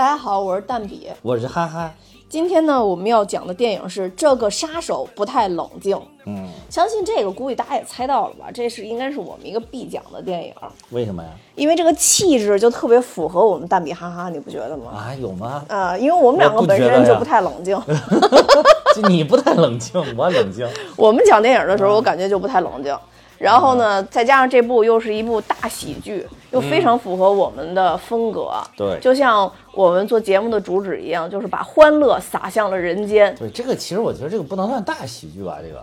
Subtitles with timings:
[0.00, 1.08] 大家好，我是蛋比。
[1.20, 1.92] 我是哈哈，
[2.26, 5.94] 今天呢，我们要讲的电影是《这个杀手不太冷静》。
[6.24, 8.46] 嗯，相信这个估计大家也猜到了吧？
[8.50, 10.54] 这是应该是我们一个必讲的电影，
[10.88, 11.28] 为什么呀？
[11.54, 14.90] 因为这个气质就特别符合我们蛋比哈哈，你不觉得吗？
[14.90, 15.62] 啊，有吗？
[15.68, 17.78] 啊、因为我们两个本身就不太冷静，
[18.96, 20.66] 就 你不太冷静，我冷静。
[20.96, 22.96] 我们讲电影的时候，我感觉就不太冷静。
[23.40, 28.52] 然后呢，再加上这部又是一部大喜剧，又非常符合我们的风格。
[28.76, 33.34] 对就像我们做节目的主旨一样，就是把欢乐洒向了人间。
[33.36, 35.82] 对，这个其实我觉得这个不能算大喜剧吧，这个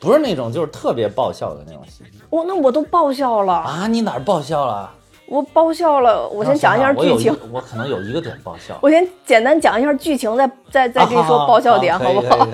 [0.00, 3.86] 不是那种就是特别爆笑的那种喜剧我、那我都爆笑了，啊。
[3.86, 4.90] 你哪儿爆笑了？
[5.26, 6.26] 我爆笑了。
[6.28, 8.78] 我先讲一下剧情，我可能有一个点爆笑。
[8.80, 12.48] 我先简单讲一下剧情，再再再跟你说爆笑点，好不好？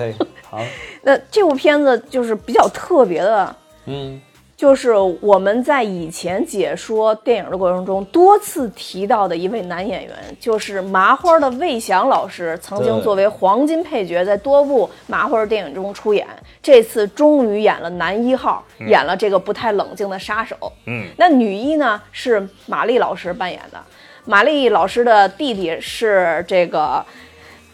[0.49, 0.59] 好，
[1.03, 4.19] 那这部片子就是比较特别的，嗯，
[4.63, 16.25] 就是我们在以前解说电影的过程中多次提到的一位男演员，就是麻花的魏翔老师，曾经作为黄金配角在多部麻花电影中出演，
[16.61, 20.55] 这次终于演了男一号，演了这个不太冷静的杀手。
[20.85, 23.77] 嗯，那女一呢是马丽老师扮演的，
[24.23, 27.05] 马丽老师的弟弟是这个。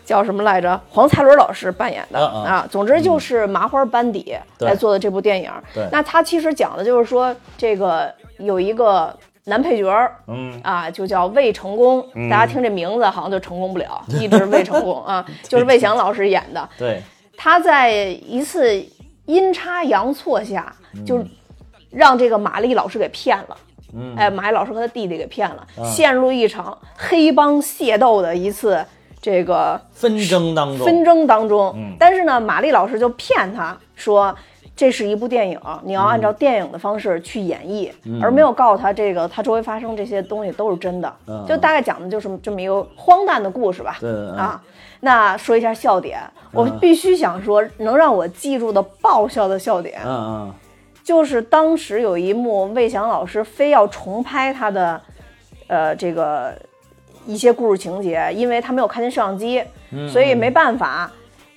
[0.10, 0.82] 叫什么来着？
[0.90, 5.52] 黄才伦老师扮演的、啊，总之就是麻花班底对来做的这部电影。
[5.72, 12.04] 对那他其实讲的就是说，这个有一个男配角儿嗯啊，就叫魏成功。
[12.28, 16.68] 大家听这名字好像就成功不了， 一直魏成功啊，就是魏翔老师演的。
[16.76, 17.00] 对，
[17.38, 18.84] 他在一次
[19.28, 21.24] 阴差阳错下，就
[21.92, 23.56] 让这个马丽老师给骗了。
[23.94, 28.84] 嗯哎，马丽老师和他弟弟给骗了，陷入一场黑帮械斗的一次
[29.30, 31.74] 这个纷争当中，纷争当中。
[31.76, 34.36] 嗯但是呢，玛丽老师就骗他说。
[34.76, 41.14] 这是一部电影，你要按照电影的方式去演绎，而没有告诉他这个他周围发生这些东西都是真的。
[41.28, 44.00] 嗯就大概讲的就是这么一个荒诞的故事吧。
[44.38, 44.64] 啊，
[45.02, 46.18] 那说一下笑点，
[46.54, 50.54] 我嗯必须想说能让我记住的爆笑的笑点，嗯嗯，
[51.04, 55.02] 就是当时有一幕魏翔老师非要重拍他的，
[55.68, 56.58] 呃，这个
[57.30, 59.64] 一些故事情节，因为他没有看见摄像机，
[60.12, 61.10] 所以没办法，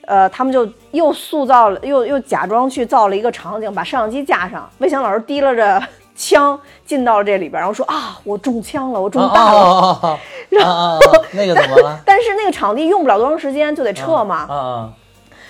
[0.07, 5.83] 呃，他们就又塑造了，又又假装去造了一个场景，把摄像机架上，魏翔老师提拉着
[6.15, 9.53] 枪进到了这里边，然后说啊，我中枪了，我中弹了。
[9.53, 10.19] 哦哦哦哦
[10.61, 11.99] 哦哦， 那个怎么了？
[12.05, 14.93] 但是那个场地用不了多长时间就得撤嘛，啊啊，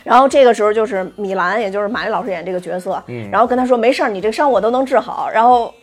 [0.05, 3.03] 然后这个时候就是米兰，也就是马丽老师演这个角色，
[3.33, 5.29] 然后跟他说没事儿，你这个伤我都能治好。
[5.29, 5.75] 然后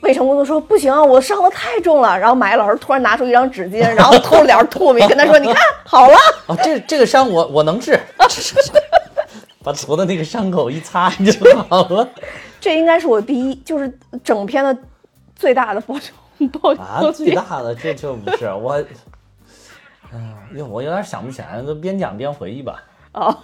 [0.00, 2.18] 魏成功就说不行，我伤的太重了。
[2.18, 6.16] 然后马丽老师突然拿出一张纸巾，然后偷了点唾沫， 跟他说你看好了。
[6.46, 7.98] 啊，这这个伤我我能治，
[9.62, 11.32] 把头的那个伤口一擦就
[11.64, 12.08] 好了。
[12.60, 14.76] 这应该是我第一，就是整篇的
[15.36, 16.12] 最大的爆笑
[16.60, 18.72] 爆啊，最大的这就不是我，
[20.10, 22.82] 哎呀，哟，我有点想不起来，都边讲边回忆吧。
[23.12, 23.36] 哦，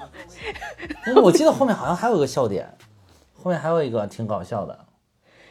[1.22, 2.68] 我记得后面好像还有一个笑点，
[3.42, 4.78] 后面还有一个挺搞笑的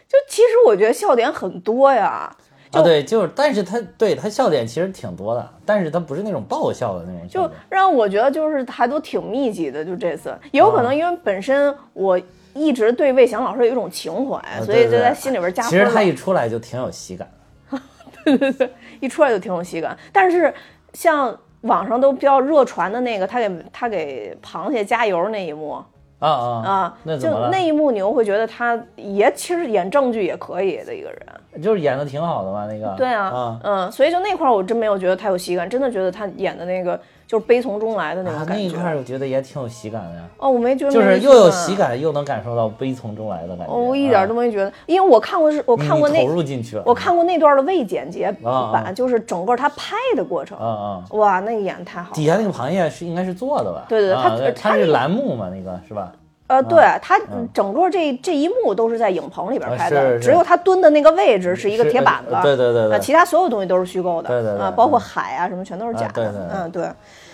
[0.07, 2.35] 就其实我觉得笑点很多呀，
[2.71, 7.49] 啊，对，就是，但是他对他笑点其实挺多的，但是他不是那种爆笑的那种就。
[7.69, 9.83] 让我觉得就是还都挺密集的。
[9.83, 12.19] 就这次，也有可能因为本身我
[12.53, 15.77] 一直对魏翔老师有一种情怀，啊所以就在心里边加其。
[15.77, 17.31] 实他一出来就挺有喜感
[18.25, 18.71] 对对对。
[18.99, 19.97] 一出来就挺有喜感。
[20.11, 20.53] 但是
[20.93, 25.83] 像网上都比较热传的那个，他给他给螃蟹加油那一幕
[26.27, 27.49] 啊啊啊，就那怎么了？
[27.51, 31.19] 那一幕，你又会觉得他也其实演正剧也可以的一个人。
[31.61, 32.95] 就是演的挺好的嘛，那个。
[32.97, 36.99] 对啊，啊嗯，所以就那块儿我真没有觉得他有喜感，真的觉得他演的那个
[37.33, 38.61] 就是悲从中来的那啊种，感觉。
[38.63, 41.75] 那一块儿我觉得也挺有喜感的呀，哦，我没觉得就是又有喜喜。
[41.75, 43.73] 感，又能感受到悲从中来的感觉。
[43.73, 46.83] 哦，我一点都啊没觉得，因为我看过是，我看过那投入进去了。
[46.85, 48.23] 我看过那段的未剪辑
[48.71, 52.15] 版，就是整个他拍的过程啊，啊，哇，那个演的太好了。
[52.15, 53.85] 底下那个螃蟹是应该是做的吧？
[53.89, 56.11] 对对对啊它它它是栏目嘛，那个是吧？
[56.45, 57.19] 呃，对他
[57.53, 66.83] 整个这这一幕都是在影棚里边啊拍的，只有他蹲的那个位置是一个铁板子，对对对其他所有东西都是虚构的，对对对啊，包括海啊什么全都是假的，嗯对，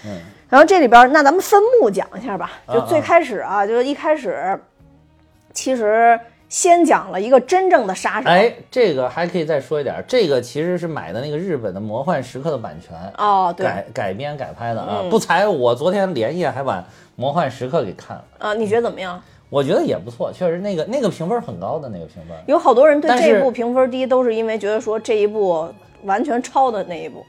[0.05, 0.19] 嗯，
[0.49, 4.59] 然后这里边那咱们分幕讲一下吧，就啊最开始啊，就是一开始，
[5.53, 14.99] 其实先讲了一个真正的杀手，哎，这个还可以再说一点，这个其实是买的那个日本的《魔幻时刻》的版权，哦，对，改改编改拍的啊。
[15.03, 16.79] 嗯不才我昨天连夜还把
[17.15, 19.21] 《魔幻时刻》给看了，啊，你觉得怎么样？
[19.51, 22.37] 我觉得也不错，确实那个那个评分很高的那个评分。
[22.45, 25.67] 有好多人对这一部评分低，都是因为觉得说这一部
[26.03, 27.25] 完全抄的那一部，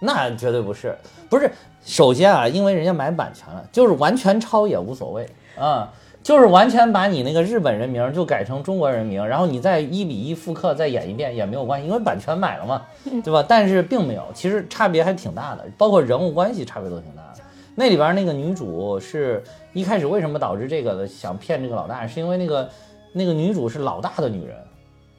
[0.00, 0.96] 那绝对不是，
[1.28, 1.50] 不是。
[1.84, 5.28] 首先啊，因为人家买版权了，就是完全抄也无所谓
[5.58, 5.92] 啊。
[6.22, 12.82] 就是完全把你那个日本人名就改成中国人名，然后你再一比一复刻再演一遍也没有关系，因为版权买了嘛，
[13.22, 13.44] 对吧？
[13.48, 17.40] 但是并没有，其实差别还挺大的，包括人物关系差别都挺大的。
[17.76, 19.40] 那里边那个女主是
[19.72, 22.68] 一开始为什么导致这个的想骗这个老大，是因为那个
[23.12, 24.56] 那个女主是老大的女人，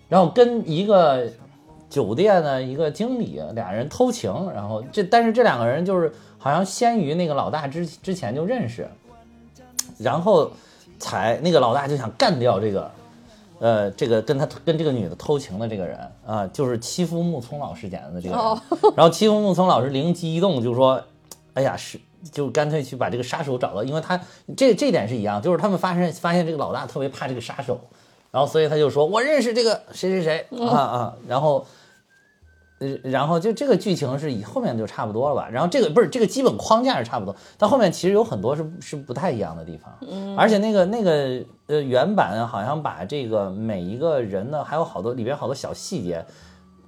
[0.10, 1.26] 然后跟一个
[1.90, 8.88] 酒店的一个经理俩人偷情，然后这但是这两个人就是好像先于那个老大之之前就认识，
[9.98, 10.52] 然后
[11.00, 12.92] 才那个老大就想干掉这个。
[13.60, 18.94] 呃，这个跟他跟这个女的偷情的这个人啊，就是欺负木聪老师演的这个人。
[18.96, 21.02] 然后欺负木聪老师灵机一动，就说
[21.56, 22.00] ：“哎呀，是
[22.32, 24.22] 就干脆去把这个杀手找到，因为他
[24.56, 27.82] 这这点是一样，就是他们发现发现这个老大特别怕这个杀手，
[28.32, 31.66] 然后所以他就说我认识这个谁谁谁啊啊，然后
[32.80, 46.26] 呃然后就这个剧情是以后面就差不多了吧，然后这个不是这个基本框架是差不多，但后面其实有很多是是不太一样的地方，而且那个那个呃原版好像把这个每一个人呢，还有好多里边好多小细节。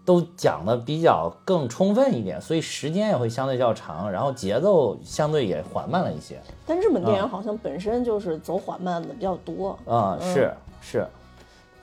[0.05, 6.41] 都讲的比较更充分一点，所以时间也会相对较长，然后节奏相对也缓慢了一些。
[6.65, 9.77] 但日本电影好像本身就是走缓慢的比较多。
[9.85, 10.51] 啊，是
[10.81, 11.05] 是，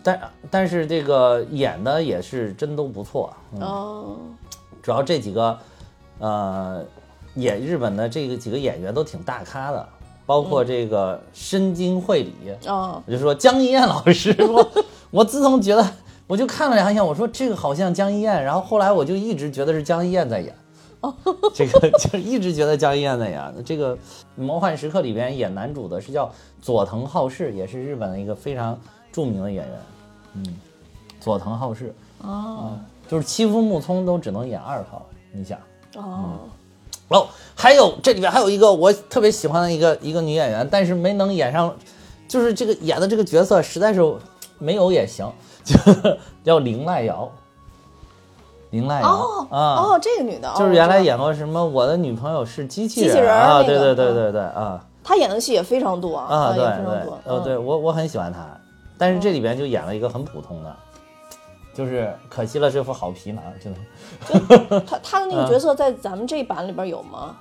[0.07, 3.35] 但但是这个演的也是真都不错。
[3.59, 4.17] 哦，
[4.81, 5.59] 主要这几个，
[6.21, 6.85] 呃，
[7.35, 9.89] 演日本的这个几个演员都挺大咖的，
[10.25, 12.33] 包括这个深津绘里，
[12.69, 14.69] 哦，我就说江一燕老师， 我
[15.11, 15.85] 我自从觉得。
[16.29, 20.53] 我就看了两眼，我说这个好像江一燕，然后后来我就一直觉得是江一燕在演，
[21.55, 23.65] 这个 就一直觉得江一燕在演。
[23.65, 23.95] 这个
[24.35, 26.29] 《魔幻时刻》里边演男主的是叫
[26.61, 28.77] 佐藤浩市，也是日本的一个非常
[29.13, 29.79] 著名的演员。
[30.37, 30.57] 嗯，
[31.21, 31.95] 佐藤浩市。
[32.23, 32.79] 哦，
[33.09, 35.59] 就是欺负木聪都只能演二号，你想
[35.97, 36.39] 哦。
[37.09, 41.73] 哦，还有这里边还有一个我特别喜欢的一个一个女演员，但是没能演上，
[42.27, 44.01] 就是这个演的这个角色实在是
[44.59, 45.31] 没有也行。
[45.65, 45.77] 就
[46.45, 47.29] 叫林濑遥，
[48.71, 58.47] 林濑遥哦哦，这个女的就是原来演过什么《我的女朋友是机器人》啊，对对对对对啊，她演的戏也非常多啊，对对，哦，对我我很喜欢她，
[58.99, 60.77] 但是这里边就演了一个很普通的，
[61.75, 64.81] 就是可惜了这副好皮囊，真的。
[64.81, 67.37] 他 他的那个角色在咱们这版里边有吗？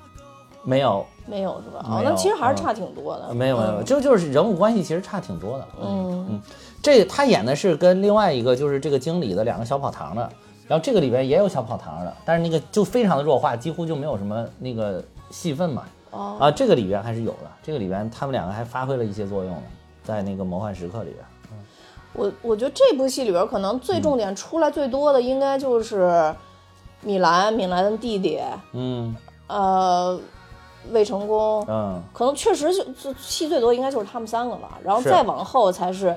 [0.64, 1.86] 没有，没有是吧？
[1.88, 3.34] 哦，那其实还是差挺多的。
[3.34, 5.68] 没有没有，就就是人物关系其实差挺多的。
[5.80, 6.42] 嗯嗯。
[6.82, 10.30] 这他演的是跟另外一个就是这个经理的两个小跑堂的，
[10.68, 15.84] 然后这个里边也有小跑堂的，但是那个就非常的弱化，几乎就没有什么那个戏份嘛。
[16.10, 19.56] 哦啊，这个里边还是有的，这个里边他们两个还发挥了一些作用，
[20.04, 21.24] 在那个魔幻时刻里边。
[22.18, 26.34] 嗯，我我觉得这部戏里边可能最重点出来最多的应该就是
[27.02, 28.42] 米兰，米兰的弟弟。
[28.74, 29.16] 嗯。
[29.48, 30.20] 呃，
[30.92, 31.66] 魏成功。
[31.68, 32.02] 嗯。
[32.14, 36.16] 可能确实就戏最多应该就是他们三个了，然后再往后才是。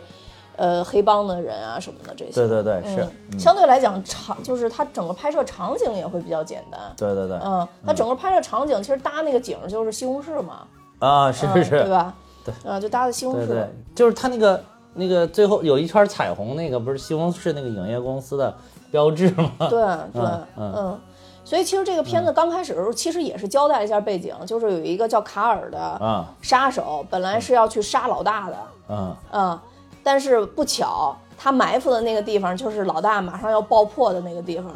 [0.61, 6.81] 呃，黑帮的人啊什么的这些，对对对，是相对来讲场，就是它整个拍摄场景也会比较简单。
[6.97, 10.67] 对对对，嗯，它整个拍摄场景其实搭那个景就是西红柿嘛。
[10.99, 12.13] 啊，是是，对吧？
[12.45, 13.47] 对，啊，就搭的西红柿。
[13.47, 14.61] 对对，就是它那个
[14.99, 18.55] 那个最后有一圈彩虹，那个不是西红柿那个影业公司的
[18.91, 19.51] 标志吗？
[19.71, 19.81] 对
[20.13, 20.23] 对，
[20.59, 20.99] 嗯。
[21.45, 28.57] 所以其实这个片子刚开始的时候，其实也是交代了一下背景，就是有一个叫卡尔的杀手，本来是要去杀老大的。
[28.91, 29.59] 嗯嗯。
[30.03, 34.73] 但是不巧，他埋伏的那个地方就是老大马上要爆破的那个地方。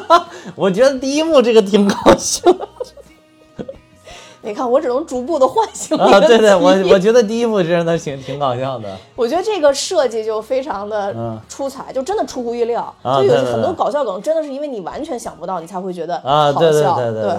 [0.56, 2.50] 我觉得第一幕这个挺搞笑。
[4.44, 6.20] 你看，我只能逐步的唤醒啊！
[6.20, 8.88] 对对，我我觉得第一部真的挺挺搞笑的。
[9.16, 12.94] 我觉得这个设计就非常的出彩，就真的出乎意料。
[13.02, 16.58] 就有很多搞笑梗，真的是因为你完全想不到，你才会觉得好笑。
[16.58, 17.38] 对对对对对。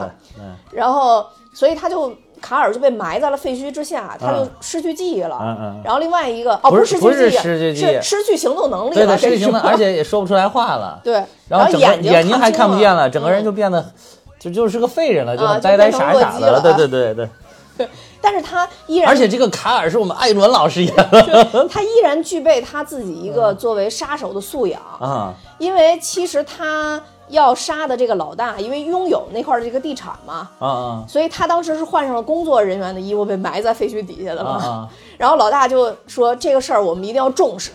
[0.72, 2.12] 然后，所以他就。
[2.42, 5.40] 卡尔就被埋在了废墟之下，他就失去记忆了。
[5.42, 5.82] 嗯嗯。
[5.84, 7.30] 然后另外一个哦，不是失去
[7.74, 8.96] 记忆，是失去行动能力了。
[8.96, 11.00] 对对，失去行动，而且也说不出来话了。
[11.04, 11.24] 对。
[11.48, 13.84] 然后眼睛眼睛还看不见了，整个人就变得
[14.46, 16.62] 就就是个废人了，就呆呆傻傻的。
[16.62, 17.30] 对对对对。
[17.78, 17.90] 对。
[18.22, 19.10] 但是他依然。
[19.10, 21.68] 而且这个卡尔是我们艾伦老师演的。
[21.70, 27.02] 他依然具备他自己一个作为杀手的素养啊，因为其实他。
[27.30, 34.52] 要杀的这个老大，因为拥有那块的这个地产嘛，啊啊，所以他当时是换上了工作人员的衣服，被埋在废墟底下的嘛。
[34.64, 34.88] 啊，
[35.18, 37.72] 然后老大就说这个事儿我们一定要重视，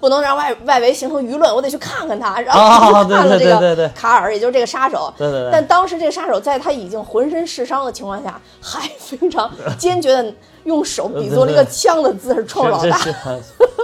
[0.00, 2.40] 不能让外外围形成舆论，我得去看看他。
[2.40, 5.12] 然后 看了这个卡尔，也就是这个杀手。
[5.16, 5.50] 对对对。
[5.52, 12.98] 但当时这个杀手在他已经浑身是伤的情况下，还非常坚决的用手比作了一个枪的姿势冲老大，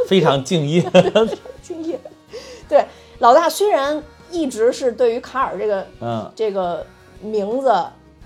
[0.09, 0.83] 非常敬业，
[1.63, 1.99] 敬业。
[2.69, 2.85] 对，
[3.19, 4.03] 老大虽然。
[4.31, 6.85] 一直是对于卡尔这个，嗯，这个
[7.21, 7.73] 名字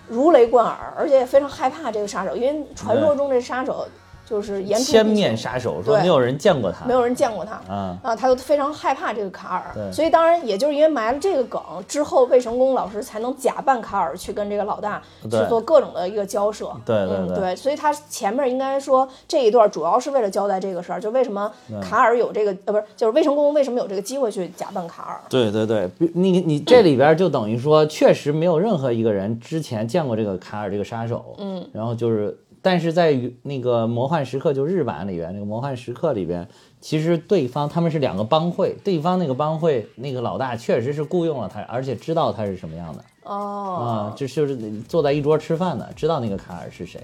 [0.07, 3.87] 如雷贯耳，而且也非常害怕这个杀手，因为传说中这杀手
[4.29, 6.03] 就是言出千面杀手，说对。
[6.03, 6.85] 没有人见过他。
[6.85, 7.53] 没有人见过他。
[7.73, 9.71] 啊，啊，他就非常害怕这个卡尔。
[9.75, 16.71] 对，所以当然也就是因为埋了这个梗之后，魏成功老师才能假扮卡尔去跟这个老大去做各种的一个交涉。
[16.85, 25.21] 对对对嗯对，所以他前面应该说这一段主要是为了交代这个事儿，就为什么卡尔有这个呃不是，就是魏成功为什么有这个机会去假扮卡尔。
[25.29, 36.47] 对对对，你你这里边就等于说，确实没有任何一个人之前见过这个卡尔这个杀手，嗯，然后就是，但是在于那个魔幻时刻就日版里边，那个魔幻时刻里边，
[36.81, 43.05] 其实对方他们是两个帮会，对方那个帮会那个老大确实是雇佣了他，而且知道他是什么样的。
[43.25, 44.11] 哦。
[44.11, 47.01] 啊，这就是坐在一桌吃饭的，知道那个卡尔是谁，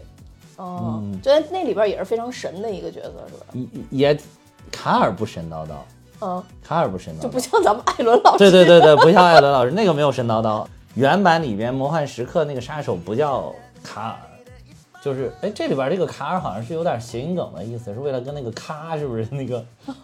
[0.57, 1.21] 哦，嗯。
[1.23, 3.47] 觉得那里边也是非常神的一个角色，是吧？
[3.91, 4.21] 也也
[4.73, 5.73] 卡尔不神叨叨，
[6.21, 8.39] 嗯，卡尔不神叨叨，就不像咱们艾伦老师。
[8.39, 10.67] 对对对对，不像艾伦老师那个没有神叨叨。
[10.95, 14.17] 原版里边魔幻时刻那个杀手不叫卡尔，
[15.05, 19.63] 就是哎这里边这个卡尔好像是有点谐音梗的意思，是为了跟那个咔是不是那个？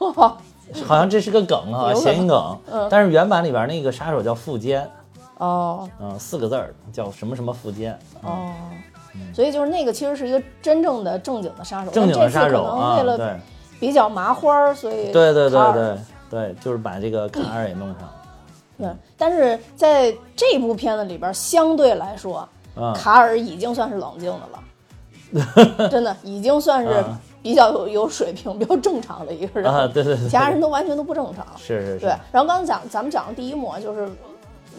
[0.87, 2.57] 好像这是个梗啊，谐音梗。
[2.91, 4.87] 但是原版里边那个杀手叫富坚，
[5.39, 8.53] 哦嗯，四个字儿叫什么什么富坚，哦，
[9.35, 13.37] 所以就是那个其实是一个真正的正经的杀手，正经的杀手啊，为了对
[13.81, 15.99] 比较麻花儿，所以对对对对
[16.31, 18.09] 对，就是把这个卡尔也弄上。
[18.79, 24.63] 对，但是在这部片子里边，相对来说，嗯卡尔已经算是冷静的了，
[25.91, 27.21] 真的已经算是啊。
[27.43, 31.47] 比较有有水平、比较正常的一个人，啊，对对对，其他人都完全都不正常。
[31.57, 34.07] 是是是，对，然后刚才讲咱们讲的第一幕啊就是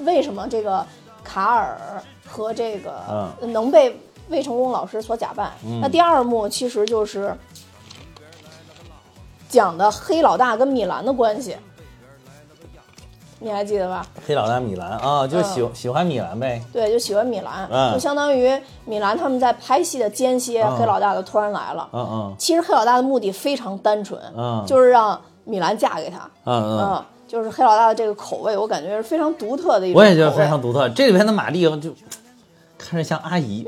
[0.03, 0.85] 为什么这个
[1.23, 1.75] 卡尔
[2.23, 2.93] 和这个
[3.41, 5.51] 嗯能被魏成功老师所假扮。
[5.81, 7.35] 那第二幕其实就是
[9.49, 11.57] 讲的黑老大跟米兰的关系，
[13.43, 14.05] 你还记得吧？
[14.25, 18.55] 黑老大米兰啊，就喜嗯喜欢米兰呗，对，就喜欢米兰，嗯就相当于
[18.85, 21.89] 米兰他们在拍戏的间歇，嗯黑老大就突然来了。
[21.91, 26.19] 嗯嗯其实黑老大的目的非常单纯，嗯就是让米兰嫁给他。
[26.45, 26.79] 嗯嗯。
[26.79, 30.87] 嗯，就是黑老大的这个口味，我感觉是非常独特的一种我也觉得非常独特。
[30.89, 31.91] 这里边的玛丽就
[32.77, 33.67] 看着像阿姨，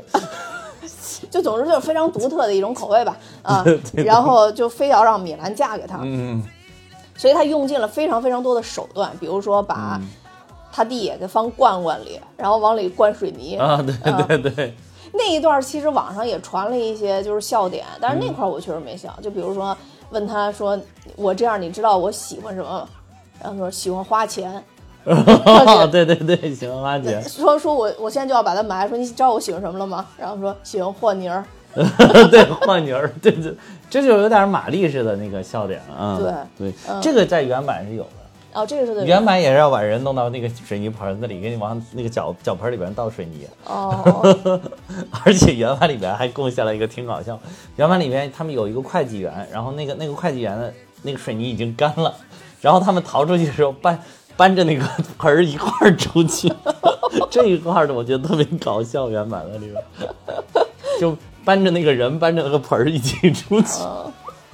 [1.30, 3.64] 就总之就是非常独特的一种口味吧，啊，
[3.94, 6.42] 然后就非要让米兰嫁给他，嗯，
[7.16, 10.08] 所以他用尽了非常非常多的手段，比如说把嗯
[10.72, 13.56] 他弟也给放罐罐里，然后往里灌水泥。
[13.56, 14.74] 啊，对对对，
[15.12, 19.16] 那一段其实网上也传了一些就是笑点，但是那嗯块儿我确实没笑。
[19.22, 19.76] 就比如说
[20.10, 20.76] 问他说
[21.14, 22.88] ：“我这样你知道我喜欢什么吗？”
[23.40, 24.62] 然后说喜欢花钱，
[25.92, 30.04] 对对对，喜欢花钱，说说我我现在就要把它埋，说你知道我喜欢什么了吗？
[30.18, 31.44] 然后说喜欢和泥儿，
[32.30, 33.54] 对换女儿，对对，
[33.90, 36.18] 这就有点玛丽式的那个笑点啊。
[36.58, 38.08] 对对，这个在原版是有的。
[38.54, 44.60] 哦，这个是对原版也是要把人弄到那个水泥盆子里，给你往那个脚脚盆里边倒水泥，哦，
[45.24, 47.36] 而且原版里边还贡献了一个挺搞笑。
[47.74, 52.14] 原版里面他们有一个会计员，然后那个那个会计员的那个水泥已经干了，
[52.60, 54.00] 然后他们逃出去的时候搬
[54.36, 54.84] 搬着那个
[55.18, 56.52] 盆儿一块儿出去，
[57.28, 59.10] 这一块儿的我觉得特别搞笑。
[59.10, 59.82] 原版的里边
[61.00, 63.82] 就搬着那个人搬着那个盆儿一起出去，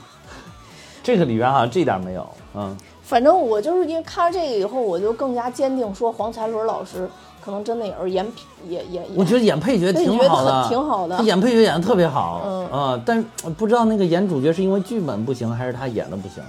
[1.02, 2.76] 这个里边好像这点没有，嗯。
[3.02, 7.11] 反正我就是因为看了这个以后，我就更加坚定说黄才伦老师
[7.44, 8.25] 可能真的也是演
[8.68, 11.16] 也也也，我觉得演配角挺好的，挺好的。
[11.16, 12.66] 他演配角演的特别好，嗯。
[12.68, 16.40] 啊，但是不知道那个演主角是因为剧本不行，还是他演的不行。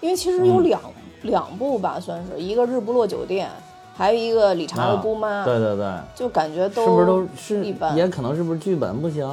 [0.00, 0.80] 因为其实有两、
[1.22, 3.50] 两部吧，算是一个日不落酒店，
[3.96, 7.96] 还有一个理查的姑妈，啊对对对，就感觉都是不是都是一般。
[7.96, 9.26] 也可能是不是剧本不行，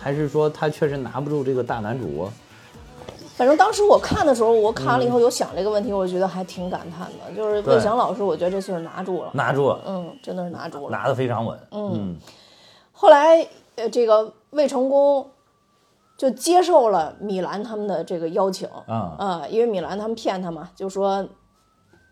[0.00, 2.28] 还是说他确实拿不住这个大男主？
[3.36, 7.32] 反正当时我看的时候，我看完了以后有想这个问题，我觉得还挺感叹的。
[7.36, 10.90] 就是魏翔老师，我觉得这次是拿住了，拿住了，嗯，真的是拿住了。
[10.90, 11.56] 拿的非常稳。
[11.70, 12.16] 嗯
[12.90, 15.30] 后来，呃，这个魏成功
[16.16, 21.24] 就接受了米兰他们的这个邀请啊啊、因为米兰他们骗他嘛，就说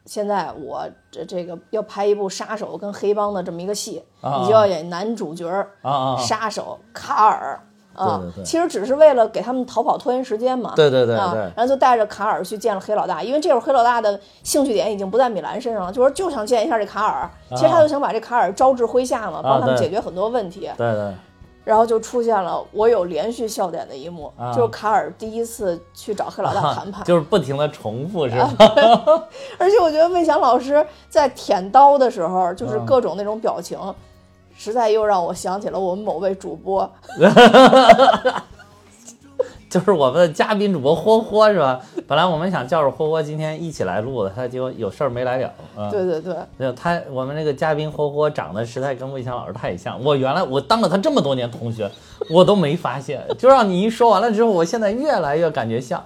[0.05, 5.49] 现在我这这个要拍一部杀手跟黑帮的这么一个戏，啊你就要演男主角
[5.83, 6.16] 啊！
[6.19, 7.61] 杀手卡尔。
[7.97, 10.73] 啊其实只是为了给他们逃跑拖延时间嘛。
[10.76, 17.29] 对对对啊然后就带着卡尔去见了黑老大，因为这会儿黑老大的兴趣点已经不在米兰身上了，就说就想见一下这卡尔。
[17.50, 20.71] 其实他就想把这卡尔招至麾下嘛，帮他们解决很多问题。
[20.76, 21.15] 对对，
[21.65, 28.49] 然后就出现了我有连续笑点的一幕，啊就是卡尔第一次去找黑老大谈判， 就是不停的重复是吧？
[29.59, 33.79] 而且我觉得魏翔老师在舔刀的时候，就是啊各种那种表情，
[34.56, 36.90] 实在又让我想起了我们某位主播。
[39.68, 41.80] 就是我们的嘉宾主播霍霍是吧？
[42.06, 45.52] 本来我们想叫着霍霍今天一起来录的，他结果有事儿没来了。
[45.76, 50.02] 啊，对对对，没有他，我们那个嘉宾霍霍长得实在跟魏翔老师太像。
[50.02, 51.90] 我原来我当了他这么多年同学，
[52.30, 56.02] 我都没发现，就让你一说完了之后，我现在越来越感觉像，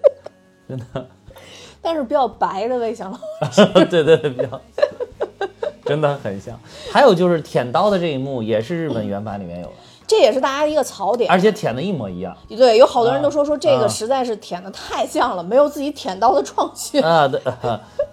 [0.68, 1.06] 真的，
[1.80, 3.18] 但是比较白的魏翔老
[3.50, 4.60] 师，对对对，比较，
[5.90, 6.56] 真的很像。
[6.92, 9.72] 还有就是舔刀的这一幕，也是日本原版里面有的，
[10.06, 11.28] 这也是大家的一个槽点。
[11.28, 17.02] 而且舔的一模一样对，有好多人都说说这个啊实在是舔的太像了，没有自己舔刀的创新。
[17.02, 17.26] 啊。
[17.26, 17.42] 对，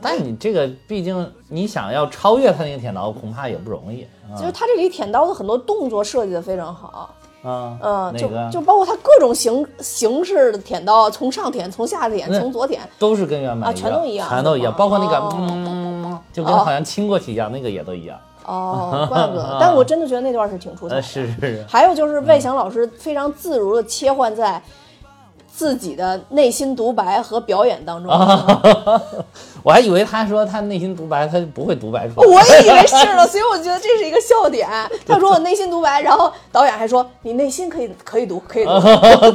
[0.02, 7.12] 但你这个毕竟你想要超越他那个舔刀，恐怕也不容易啊就是他这里舔刀的很多动作设计的非常好，
[7.44, 7.78] 啊。
[7.82, 15.16] 嗯，就就包括他各种形形式的舔刀，从上舔，从下舔，从左舔，都是跟原版啊全都一样全都一样，包括那个
[16.34, 18.18] 就跟哦好像亲过去一样，那个也都一样。
[18.46, 19.58] 哦，怪不得。
[19.60, 21.08] 但我真的觉得那段是挺出彩呃，的。
[21.08, 24.62] 是是是，还有就是魏翔老师非常自如的切换在
[25.54, 28.12] 自己的内心独白和表演当中。
[29.64, 32.28] 我还以为他说他内心独白，他就不会独白出来。
[32.28, 34.66] 我也以为是了，所以我觉得这是一个笑点。
[35.06, 38.72] 他说我内心独白，然后导演还说你内心可以可以读可以读，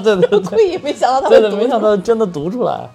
[0.02, 1.78] 对对对故意没想到他会对对，读没想。
[1.78, 2.88] 到真的读出来。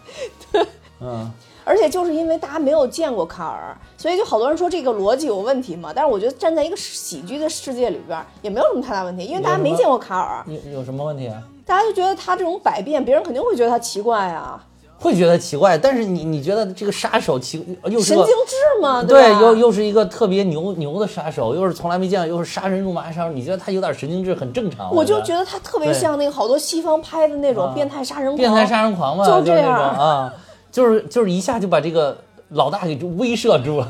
[0.99, 1.31] 嗯，
[1.67, 5.91] 而且就是因为大家没有见过卡尔，所以就好多人说这个逻辑有问题嘛。
[5.93, 11.43] 但是我觉得站在一个喜剧的世界里边，也没有什么太大问题，因为大家没见过卡尔，有 有什么问题啊？
[11.65, 14.63] 大家就觉得他这种百变，别人肯定会觉得他奇怪啊，
[14.97, 19.41] 会觉得奇怪，但是你你觉得这个杀手奇又是神经质吗，对，吧？
[19.41, 24.89] 又又是一个特别牛牛的杀手，又是从来没见过，又是杀人如麻杀手，你觉得他有点神经质，很正常。
[24.95, 30.33] 我就觉觉得他特别像那个好多西方拍的那种啊变态杀人狂，变态杀人狂嘛，就这是那种样 啊，
[30.77, 32.15] 就是就是一下就把这个
[32.49, 33.89] 老大给威慑住了。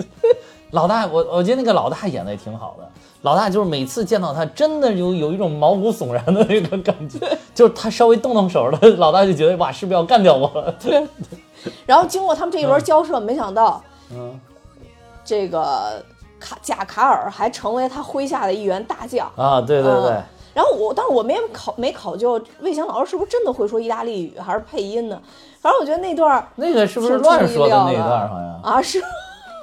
[0.72, 2.88] 老大，我我觉得那个老大演的也挺好的。
[3.20, 7.18] 老大就是每次见到他，真的有有一种毛骨悚然的那种感觉，
[7.54, 10.74] 就是他稍微动动手了，老大就觉得哇，是不是要干掉我了？
[10.82, 11.06] 对
[11.84, 14.40] 然后经过他们这一轮交涉，没想到嗯
[15.26, 16.02] 这个
[16.40, 19.30] 卡贾卡尔还成为他麾下的一员大将。
[19.36, 25.20] 啊，对对对嗯，然后我，但是我没考没考究魏翔老师是不是真的会说意大利语，还是配音呢？
[25.60, 28.28] 反正我觉得那段儿那个是不是乱说的那一段？
[28.28, 28.60] 好像？
[28.62, 29.02] 啊，是。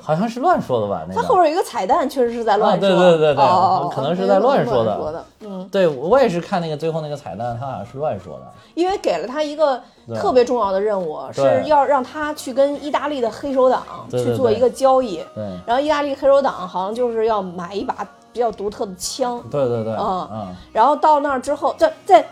[0.04, 1.06] 好像是乱说的吧？
[1.08, 4.98] 那个他后边有一个彩蛋，确实是在乱说，啊对对对对哦，可能是在乱说的。
[4.98, 8.42] 说的，嗯，对我也是看那个最后那个彩蛋，他好像是乱说的。
[8.74, 9.80] 因为给了他一个
[10.16, 15.44] 特别重要的任务，是要让他去跟意大利的黑手党去做一个交易，对。
[15.68, 17.96] 然后意大利黑手党好像就是要买一把
[18.32, 20.28] 比较独特的枪，对对对，嗯。
[20.32, 22.26] 嗯，然后到那儿之后，在在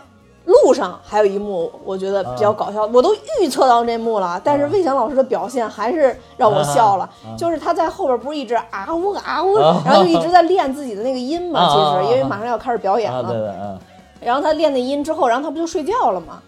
[0.46, 7.08] 路上还有一幕，我觉得比较搞笑，我都预测到那幕了，但是魏翔老师的表现还是让我笑了。
[7.38, 9.82] 就是他在后边不是一直啊呜啊呜，啊。
[9.84, 11.82] 然后就一直在练自己的那个音嘛，啊其啊。
[11.82, 13.52] 啊实因为马上要开始表演了，对了。
[13.52, 13.78] 对，嗯，
[14.20, 16.40] 然后他练那音之后，然后他不就睡觉了吗？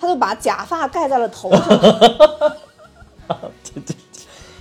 [0.00, 1.60] 他就把假发盖在了头上。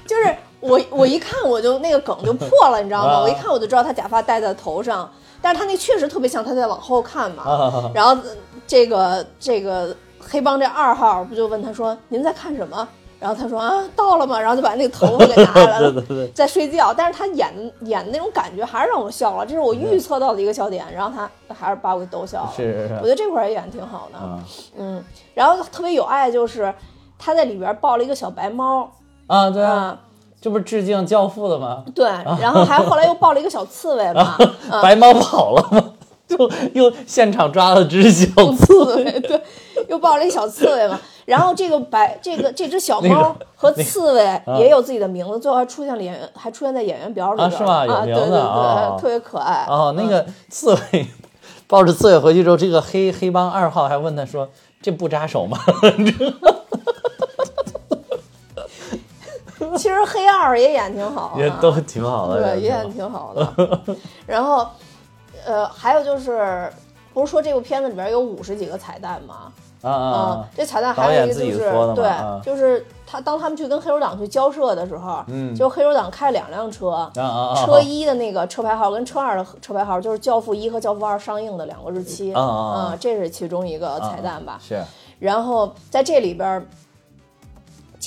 [0.05, 3.13] 就是我我一看我就那个梗就破了，你知道吗？
[3.13, 5.09] 啊我一看我就知道他假发戴在头上，
[5.41, 7.43] 但是他那确实特别像他在往后看嘛。
[7.43, 8.35] 啊然后呃
[8.67, 12.87] 这个这个黑帮这二号不就问他说您在看什么？
[13.19, 14.39] 然后他说啊到了吗？
[14.39, 16.93] 然后就把那个头发给拿来 了，对对对在睡觉。
[16.93, 20.85] 但是他演演的那种感觉还是让我笑了，这是我预测到的一个笑点。
[20.93, 22.53] 然后他还是把我给逗笑了。
[22.55, 24.19] 是是是，我觉得这块儿也演得挺好的。
[24.21, 24.43] 嗯
[24.77, 26.73] 嗯，然后特别有爱就是
[27.17, 28.89] 他在里边抱了一个小白猫，
[29.27, 29.61] 啊，对
[30.41, 31.83] 这不是致敬教父的吗？
[31.93, 32.07] 对，
[32.39, 34.35] 然后还后来又抱了一个小刺猬嘛，
[34.71, 35.83] 嗯白猫跑了嘛？
[36.29, 36.37] 就
[36.73, 39.41] 又现场抓了只小刺刺猬，对，
[39.87, 40.99] 又抱了一小刺猬嘛。
[41.25, 49.65] 然后这个白这个这只小猫和刺猬也有自己的名字，最后还出现了演员，还出现在演员表里是吗有啊，对对对，哦特别可爱。
[49.67, 51.07] 哦，那个刺猬
[51.67, 54.47] 抱着刺猬回去之后，这个黑黑帮二号还问他说
[54.81, 55.57] ：“这不扎手吗
[59.77, 63.79] 其实黑二也演挺好？”的，也都挺好的，对，也也演挺好的。
[64.25, 64.67] 然后，
[65.45, 66.71] 呃，还有就是，
[67.13, 69.51] 不是说这部片子里边有五十几个彩蛋吗？
[69.81, 77.65] 啊啊嗯啊，，这彩蛋还有一个就是对啊，就是他当他们去跟黑手党去交涉的时候，嗯就黑手党开两辆车，啊啊啊！
[77.65, 84.59] 车一的那个车牌号跟车二的车牌号就是《教父一》和《教父二》上映的两个日期，啊这是其中一个彩蛋吧。
[84.61, 84.83] 是
[85.17, 86.65] 然后在这里边儿，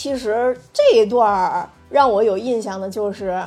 [0.02, 3.40] 其实这一段儿让我有印象的就是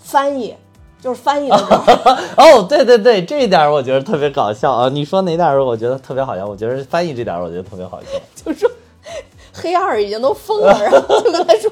[0.00, 0.52] 翻译，
[1.00, 4.88] 就是翻译的时候， 哦，对对对，这一点我觉得特别搞笑啊！
[4.88, 6.44] 你说哪点儿我觉得特别好笑？
[6.44, 8.08] 我觉得翻译这点儿我觉得特别好笑。
[8.34, 8.68] 就说
[9.52, 11.70] 黑二已经都疯了，然后就跟他说：“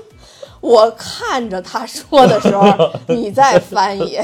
[0.62, 4.20] 我看着他说的时候，你再翻译；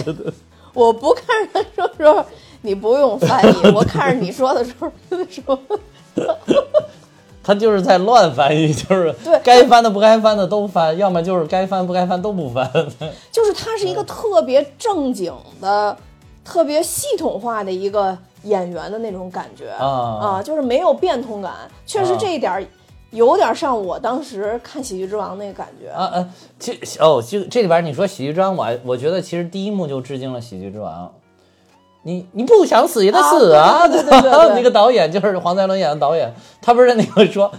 [0.72, 2.24] 我不看着他说的时候，
[2.62, 4.88] 你不用翻译；我看着你说的时候，
[5.28, 5.58] 说
[7.44, 12.68] 他就是在乱翻译，就是对该翻的不该翻的都翻，要么就是该翻不该翻都不翻。
[13.30, 15.94] 就是他是一个特别正经的、
[16.42, 21.52] 特别系统化的一个演员的那种感觉啊啊，就是没有变通感，
[21.84, 22.64] 确实啊这一点儿
[23.10, 25.90] 有点像我当时看《喜剧之王》那个感觉。
[25.90, 26.28] 啊啊，
[26.58, 31.12] 其哦，就这里边你说喜剧之王，我我觉得其实第一幕就致敬了喜剧之王。
[32.04, 33.88] 你你不想死也得死啊！
[33.88, 37.50] 对对对 那个导演就是黄才伦演的导演，他不是那个说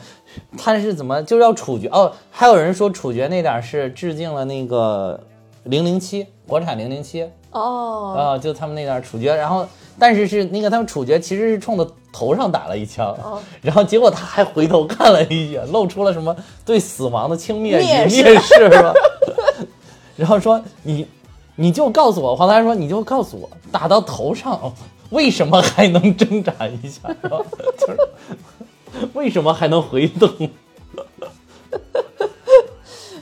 [0.58, 2.12] 他是怎么就是要处决哦？
[2.31, 5.19] 还有人说处决那点儿是致敬了那个
[5.63, 18.93] 零零七国产零零七哦，啊，就他们那点儿处决，然后但是是那个他们处决其实是冲着头上打了一枪，哦然后结果他还回头看了一眼，露出了什么对死亡的轻蔑与蔑视蔑视是吧？
[20.15, 21.08] 然后说你
[21.56, 24.74] 你就告诉我，黄台说你就告诉我，打到头上
[25.12, 27.02] 为什么还能挣扎一下？
[27.80, 27.98] 就是
[29.13, 30.30] 为什么还能回动？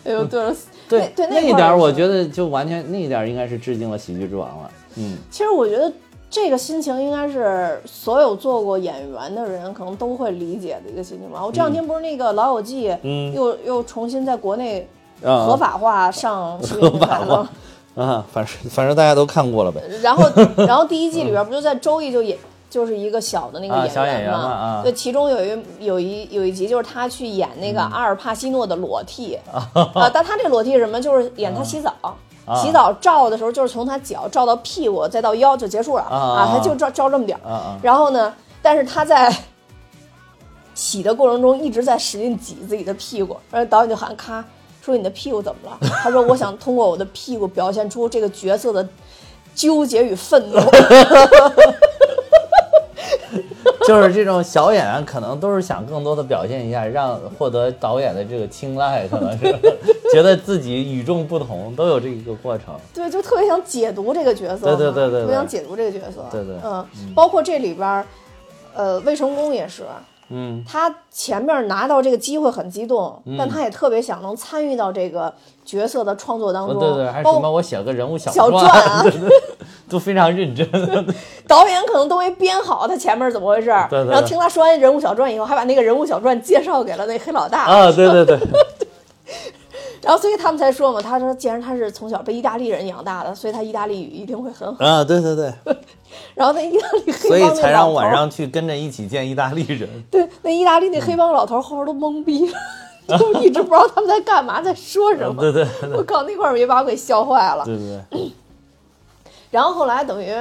[0.05, 0.55] 哎呦，对了，
[0.89, 4.71] 对对那一点我觉得就完全那一点应该是致敬了《喜剧之王》了。
[4.95, 5.91] 嗯，其实我觉得
[6.29, 11.45] 这个心情应该是所有做过演员的人可能都会理解的一个心情吧。
[11.45, 14.85] 我这两天不是那个《老友记》嗯又又重新在国内
[15.23, 17.49] 啊合法化上合法吗？
[17.95, 19.81] 啊，反正反正大家都看过了呗。
[20.01, 20.29] 然后
[20.65, 22.37] 然后第一季里边不就在周易就演。
[22.73, 30.99] 就是一个小的那个演员嘛，嘛啊对，其中有一有一有一集就是他去演那个阿尔帕西诺的裸替， 啊，但他这裸替是什么？
[30.99, 37.77] 就是演他洗澡，啊洗澡照的时候就是从他脚照到屁股，再到腰就结束了啊啊他就照照这么点儿。
[37.83, 39.31] 然后呢，但是他在
[40.73, 44.43] 洗的过程中一直在使劲挤自己的屁股，然后导演就喊咔，
[44.83, 45.77] 说你的屁股怎么了？
[46.03, 48.85] 他说我想通过我的屁股表现出这个角色的
[49.55, 50.59] 纠结与愤怒。
[53.85, 59.53] 就是这种小演员，可能都是想更多的表现一下，让获得导演的这个青睐，可能是
[60.13, 62.73] 觉得自己与众不同，都有这一个过程。
[62.93, 66.25] 对，就特别想解读这个角色，对对对对对特别想解读这个角色。
[66.31, 68.05] 对对嗯，包括这里边儿，
[68.73, 69.83] 呃，魏成功也是，
[70.29, 75.33] 嗯他前面拿到这个机会很激动，嗯但他也特别想能参与到这个
[75.65, 76.77] 角色的创作当中。
[76.77, 79.05] 哦对对，还是包什么我写了个人物小小传， 啊
[79.89, 80.67] 都非常认真。
[81.47, 88.39] 导演可能都没编好他前面是怎么回事，对对对然后听他说完人物小传以后，还把那个人物小传介绍给了那黑老大，啊，对对对，
[90.01, 94.83] 然后所以他们才说嘛，他说既然他是从小被意大利人养大的，所以他意大利语一定会很好。
[94.83, 95.53] 啊，对对对，
[96.35, 99.89] 然后那意大利黑帮所以帮才让晚上去跟着一起见意大利人。
[100.11, 102.49] 对那意大利那黑帮老头后边都懵逼
[103.07, 105.39] 了，就一直不知道他们在干嘛，在说什么。
[105.41, 107.63] 对对对我靠，那块儿也把我给笑坏了。
[107.65, 108.31] 对对对，
[109.51, 110.33] 然后后来等于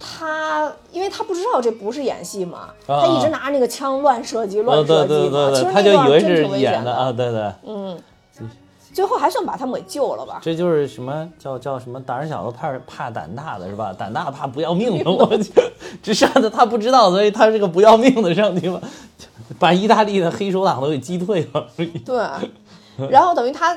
[0.00, 5.30] 他，因为他不知道这不是演戏嘛，啊他一直拿着那个枪乱射击、乱射击对嘛。
[5.30, 7.52] 对对，其实他那段真就以为是挺危险演的啊，对对。
[7.66, 7.98] 嗯，
[8.98, 10.40] 最后还算把他们给救了吧？
[10.42, 13.94] 这就是什么叫叫什么胆小的怕怕胆大的是吧？
[13.96, 15.52] 胆大怕不要命的， 我就，
[16.02, 18.80] 这上次他不知道，所以他是个不要命的上去嘛，
[19.56, 21.68] 把意大利的黑手党都给击退了。
[22.04, 23.76] 对，然后等于他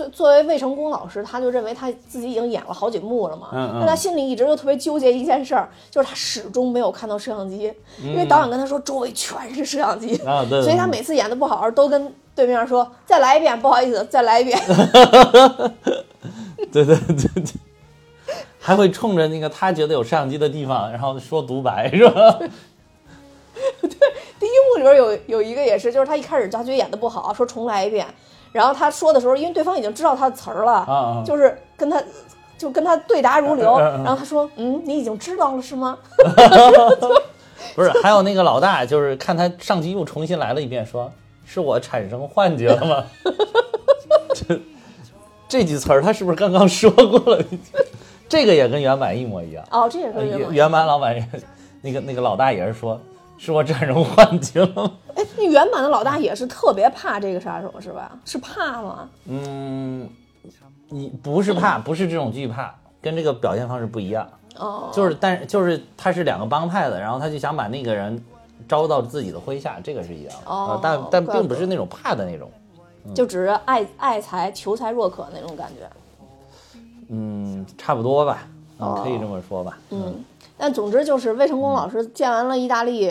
[0.00, 10.16] 作作为魏成功老师，他就认为他自己已经演了好几幕了嘛，但他心里一直就特别纠结一件事儿，就是他始终没有看到摄像机，因为导演跟他说周围全是摄像机，
[10.62, 14.58] 所以他每次演的不好，都跟对面说再来一遍，不好意思，再来一遍。
[16.72, 17.54] 对对对对，
[18.58, 22.38] 还会冲着那个他觉得有摄像机的地方，然后说独白是吧？
[23.82, 23.90] 对
[24.38, 28.06] 第一幕里边有有一个也是，就是他一开始他觉得演的不好，说重来一遍，
[28.52, 32.02] 然后他说的时候，因为对方已经知道他的词儿了，啊啊就是跟他
[32.58, 35.96] 就跟他对答如流，然后他说，嗯，你已经知道了是吗？
[37.76, 41.10] 不是，还有那个老大，就是看他上集又重新来了一遍，说
[41.44, 43.04] 是我产生幻觉了吗？
[44.34, 44.60] 这
[45.48, 47.44] 这句词儿他是不是刚刚说过了？
[48.28, 49.64] 这个也跟原版一模一样。
[49.70, 50.38] 哦，这也是原版。
[50.38, 51.28] 原原版老板也
[51.82, 53.00] 那个那个老大也是说，
[53.38, 54.92] 是我产生幻觉了吗？
[55.20, 58.18] 哎，那原版的老大也是特别怕这个杀手是吧？
[58.24, 59.08] 是怕吗？
[59.26, 60.08] 嗯，
[60.88, 64.26] 你不是怕，不是这种惧怕，跟这个表现方式不一样。
[64.56, 68.22] 哦，就是，但是就是他是两个帮派的，然后他就想把那个人
[68.66, 70.50] 招到自己的麾下，这个是一样的。
[70.50, 72.50] 哦呃但但并不是那种怕的那种。
[73.14, 75.88] 就只是爱爱财求财若渴那种感觉。
[77.08, 78.46] 嗯，差不多吧，
[78.78, 79.78] 嗯，哦可以这么说吧。
[79.90, 80.22] 嗯，
[80.56, 83.10] 但总之就是魏成功老师见完了意大利，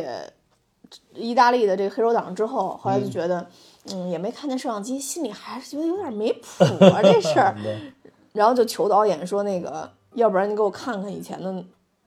[1.19, 3.45] 意大利的这个黑手党之后，后来就觉得，
[3.91, 7.55] 嗯，也没看见摄像机，心里还是觉得有点没谱啊这事儿。
[8.33, 11.53] 然后就求导演说，那个，要不然你给我看看以前的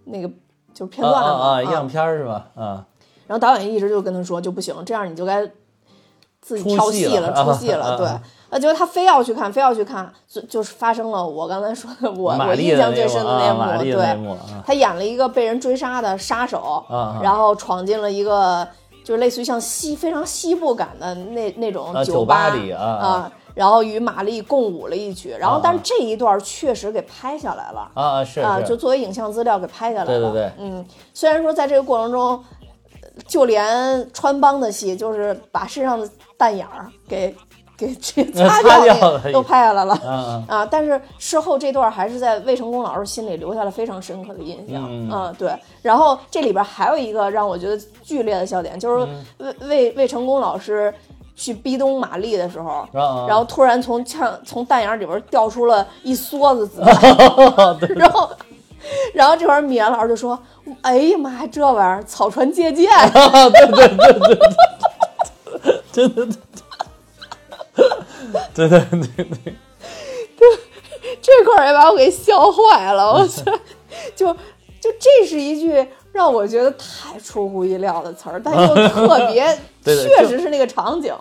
[0.05, 0.29] 那个
[0.72, 1.44] 就是片啊段嘛。
[1.53, 2.46] 啊样片儿是吧？
[2.55, 2.87] 啊，
[3.27, 5.44] 然后导演一直就跟他说，就不行，这样你就该
[6.40, 7.98] 自己挑戏了，出戏了。
[7.98, 8.22] 对啊
[8.59, 16.85] 结果他非要去看，非要去看，就就是发生了我刚才说的我我印象最深的那幕对啊，他演了一个被人追杀的杀手，
[17.22, 18.68] 然后闯进了一个
[19.05, 27.91] 就是类似于像西非常西部感的那那种啊酒吧吧里啊然后与玛丽共舞了一曲，然后啊但是这一段确实给拍下来了。
[27.93, 30.07] 啊啊是啊，就作为影像资料给拍下来了。
[30.07, 32.43] 对对对嗯，虽然说在这个过程中，
[33.03, 37.37] 呃就连穿帮的戏，就是把身上的弹眼儿给
[37.77, 39.99] 给 这擦擦掉都拍下来了。
[40.05, 44.87] 嗯 啊，但是事后这段还是在魏成功老师心里留下了非常深刻的印象。
[44.91, 45.53] 嗯对。
[45.83, 49.07] 然后这里边还有一个让我觉得剧烈的笑点，就是
[49.39, 50.93] 嗯魏魏魏成功老师
[51.35, 58.31] 去逼东玛丽的时候，啊然后突然从枪从弹眼里边掉出了一梭子子弹， 然后。
[59.15, 60.37] 然后这会儿米兰老师就说
[60.83, 64.35] ：“哎呀妈呀，这玩意儿草船借箭，啊对对对对
[65.63, 66.27] 对，真的
[68.55, 69.25] 对对对对
[70.37, 70.49] 对，
[71.21, 73.13] 这块儿也把我给笑坏了。
[73.13, 73.45] 我 操，
[74.15, 74.33] 就
[74.81, 81.15] 就这是一句让我觉得太出乎意料的词儿，但又特别， 确实是那个场景。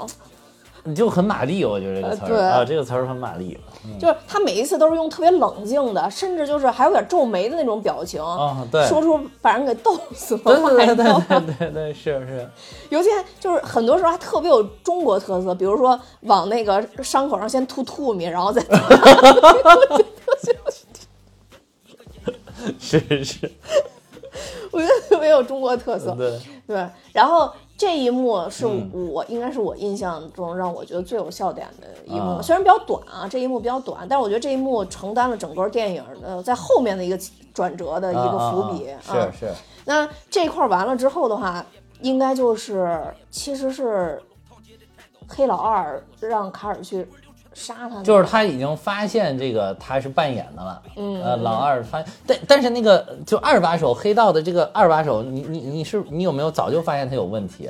[0.83, 2.37] 你就很玛丽，我觉得这个词儿。
[2.39, 3.57] 啊，这个词儿很玛丽
[3.99, 10.41] 就是他每一次都是用特别冷静的，甚至就是还有点皱眉的那种表情，啊，对，说出把人给逗死了。
[10.43, 10.55] 对
[10.87, 12.49] 对对对对，是是，
[12.89, 18.61] 尤其就是很多时候还特别有中国特色，比如说往那个伤口上先吐吐沫，然后再
[22.79, 23.51] 是 是，
[24.71, 26.11] 我觉得特别有中国特色。
[26.11, 29.09] 对，对，然后这一幕是嗯。
[29.11, 32.41] 我、应该是我印象中让我觉得最有笑点的一幕，啊。
[32.43, 37.17] 虽然比较短啊，这一幕比较短，但是我觉得这一幕承担了整个电影的在后面的一个
[37.51, 39.53] 转折的一个伏笔啊啊啊是是，
[39.85, 41.65] 那这块儿完了之后的话，
[42.01, 44.21] 应该就是其实是
[45.27, 47.07] 黑老二让卡尔去
[47.53, 57.69] 杀他，就是他已经发现这个他是扮演的了，嗯呃，老二发，但但是那个就二把手黑道的这个二把手，你你你是你有没有早就发现他有问题？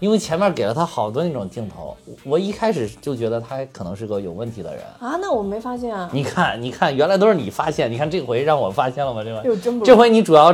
[0.00, 4.82] 因为前面给了他好多那种镜头，我一开始就觉得他可能是个有问题的人。
[4.98, 9.22] 啊，那我没发现啊，你看，你看，原来都是你发现，你看这回让我发现了吗？
[9.22, 10.52] 这回，这回你主要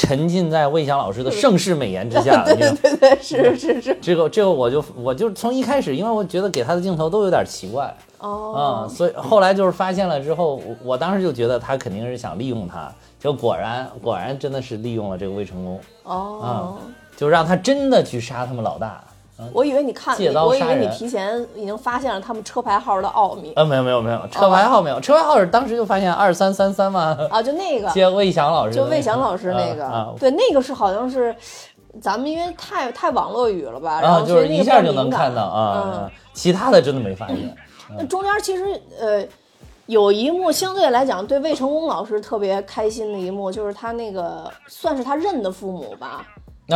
[0.00, 2.54] 沉沉浸在魏翔老师的盛世美颜之下 了。
[2.54, 16.78] 你知道吗对对是是是，这个这个我就我就从一开始，因为我觉得给他的镜头都有点奇怪，哦嗯，，所以后来就是发现了之后，我我当时就觉得他肯定是想利用他，就果然果然真的是利用了这个魏成功，哦。
[17.16, 19.04] 就让他真的去杀他们老大。
[19.52, 23.52] 我以为你看，借刀我以为你提前已经发现了他们车牌号的奥秘。
[23.56, 31.34] 呃，没有没有没有，车牌号没有，车牌号是当时就发现二三三三嘛，啊，就那个，接魏翔老师就魏翔老师那个，对，那个是好像是
[32.00, 35.92] 咱们因为太太网络语了吧，然啊，后就一下就能看到啊，嗯。
[35.92, 36.10] 啊。
[36.32, 37.36] 其他的真的没发现。
[37.98, 38.64] 那中间其实
[38.98, 39.22] 呃
[39.86, 46.24] 有一幕相对来讲对魏成功老师特别开心的一幕，就是他那个算是他认的父母吧，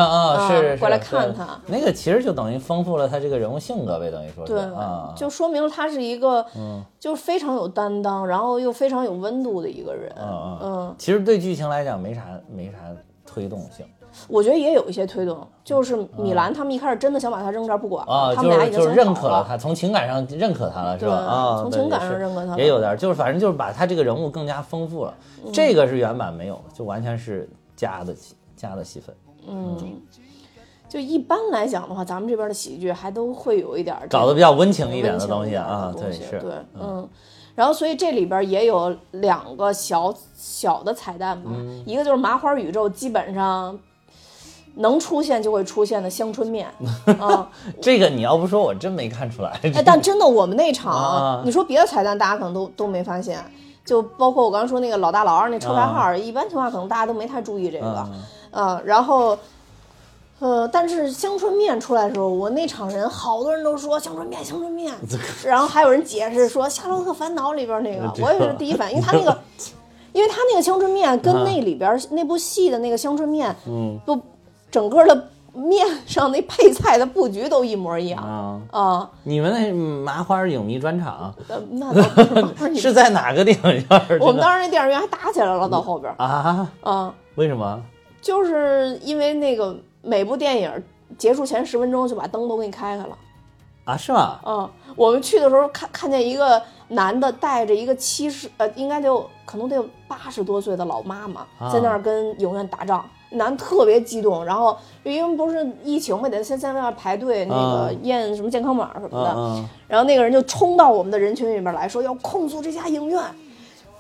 [0.02, 10.12] 啊啊，是是过来看他那个其实就等于丰富了他这个人物性格呗，等于说是对，啊，就说明了他是一个嗯就是非常有担当，然后又非常有温度的一个人。
[10.18, 12.78] 嗯嗯嗯，其实对剧情来讲没啥没啥
[13.26, 13.86] 推动性
[14.28, 21.16] 我觉得也有一些推动，就是米兰他们一开始真的想把他扔这儿不管了，啊，他们俩已经认可了他，从情感上认可他了是吧？
[21.16, 25.12] 对啊，从情感上认可他了也有点儿，就是反正就是把他这个人物更加丰富了。
[25.44, 28.14] 嗯这个是原版没有，就完全是加的
[28.56, 29.12] 加的戏份，
[29.46, 30.00] 嗯，
[30.88, 37.08] 就一般来讲的话，咱们这边的喜剧还都会有一点儿搞得比较温情一点的东西啊，对是，对，嗯。
[37.56, 41.82] 然后，所以这里边也有两个小小的彩蛋吧，嗯。
[41.86, 43.78] 一个就是麻花宇宙基本上
[44.74, 46.68] 能出现就会出现的香椿面，
[47.20, 47.48] 啊，
[47.80, 49.50] 这个你要不说我真没看出来。
[49.62, 53.38] 哎，但真的我们那场，啊你说别的彩蛋大家可能都都没发现，
[53.84, 58.10] 就包括我刚刚说那个老大老二那车牌号，一般情况下可能大家都没太注意这个，啊
[58.54, 59.38] 嗯，然后。
[60.40, 64.92] 呃，但是香椿面出来的时候，我那场人好多人都说香椿面，香椿面，
[65.46, 69.38] 然后还有人解释说《夏洛特烦恼》里边那个，我也是第一反应，因为他那个，
[70.12, 74.20] 因为他那个香椿面跟啊那里边那部戏的那个香椿面，嗯不，
[74.70, 79.10] 整个的面 上那配菜的布局都一模一样啊，啊。
[79.22, 84.18] 你们那麻花影迷专场呃，那倒不是你 是在哪个电影院？
[84.20, 86.68] 我们当时那电影院还打起来了，到后边啊？
[86.82, 87.80] 啊，为什么？
[88.24, 90.82] 就是因为那个每部电影
[91.18, 93.18] 结束前十分钟就把灯都给你开开了。
[93.84, 94.40] 啊，是吗？
[94.46, 113.22] 嗯，我们去的时候看看见一个男的带着一个七十呃，应该得有可能得有八十多岁的老妈妈啊在那儿跟影院打仗，男特别激动，然后因为不是疫情嘛，得先在外面排队那个嗯验什么健康码什么的，嗯然后那个人就冲到我们的人群里面来说要控诉这家影院。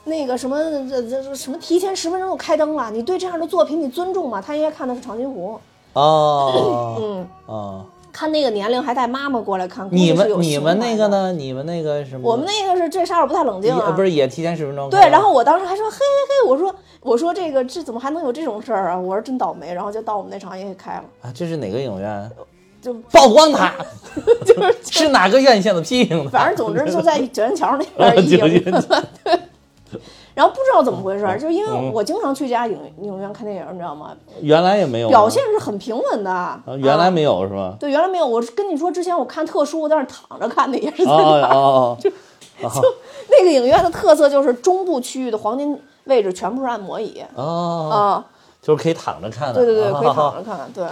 [0.04, 2.90] 那个什么，这这这什么提前十分钟就开灯了？
[2.90, 4.42] 你对这样的作品你尊重吗？
[4.44, 5.58] 他应该看的是长津湖，
[5.94, 10.78] 哦嗯，哦，看那个年龄还带妈妈过来看，估你们你们？
[10.78, 11.32] 那个呢？
[11.32, 12.30] 你们那个什么？
[12.30, 18.98] 我们那个是这杀手不太冷静啊，不是也提前十分钟对，然后我当时还说，嘿嘿嘿，我说我说这个这怎么还能有这种事儿啊？
[18.98, 22.30] 我说真倒霉，然后就到我们那场也给开了，啊，这是哪个影院？
[22.82, 23.72] 就曝光它，
[24.44, 26.30] 就是是哪个院线的批评的？
[26.30, 29.38] 反正总之就在九元桥那边一九影元桥对。
[30.34, 34.10] 然后不知道怎么回事就因为我经常去这家影影院看电影，你知道吗？
[34.40, 36.30] 原来也没有吗表现是很平稳的。
[36.30, 37.76] 啊，原来啊没有是吧？
[37.78, 38.26] 对，原来没有。
[38.26, 41.54] 我跟你说，之前我看特殊，但是躺着看的也是在那儿。
[41.54, 41.96] 哦
[42.62, 42.70] 哦
[43.30, 48.24] 那个影院的特色就是中部区域的黄金位置全部是按摩椅哦，啊，
[48.62, 49.54] 就是可以躺着看的。
[49.54, 50.84] 对对对，可以哦躺着 看，对。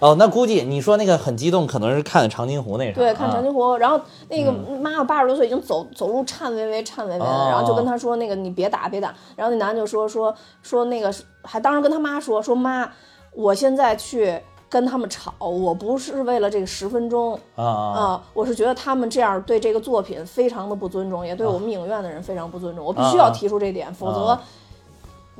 [0.00, 2.94] 哦，那估计你说那个很激动，可能是看的长津湖那场。
[2.94, 12.90] 对，看长啊津湖，然后那个妈妈八十多岁，已经走走路颤巍巍、颤巍巍的，哦然后就跟他说：“那个你别打，别打。”然后那男的就说说说那个，还当时跟他妈说说妈，
[13.32, 24.42] 我现在去跟他们吵，我不是为了这个十分钟啊我是觉得他们这样对这个作品非常的不尊重，也对我们影院的人非常不尊重，我必须要提出这点，否则啊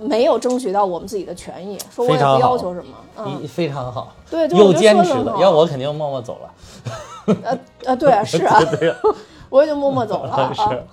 [0.01, 1.79] 没有争取到我们自己的权益。
[1.95, 5.43] 说我也不要求什么，嗯，一非常好，对，就又坚持的，说得很好。
[5.43, 7.35] 要我肯定默默走了。
[7.45, 8.59] 呃呃，对啊， 是啊，
[9.51, 10.85] 我也就默默走了 啊，是，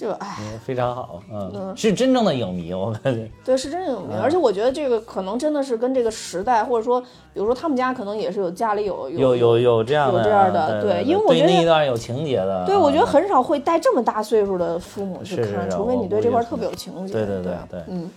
[0.00, 0.36] 就唉。
[0.40, 3.30] 嗯非常好，嗯，是真正的影迷，我感觉。
[3.44, 7.06] 对，是真有名，嗯而且我觉得这个可能真的是跟这个时代，或者说，比
[7.40, 17.12] 如说他们家可能也是有家里有有有有这样的，有这样的对对因为我觉得对那一段有情节的，对，我觉得嗯很少会带这么大岁数的父母去看，是是是除非你对这块儿特别有情节。
[17.12, 18.10] 对对对对对嗯。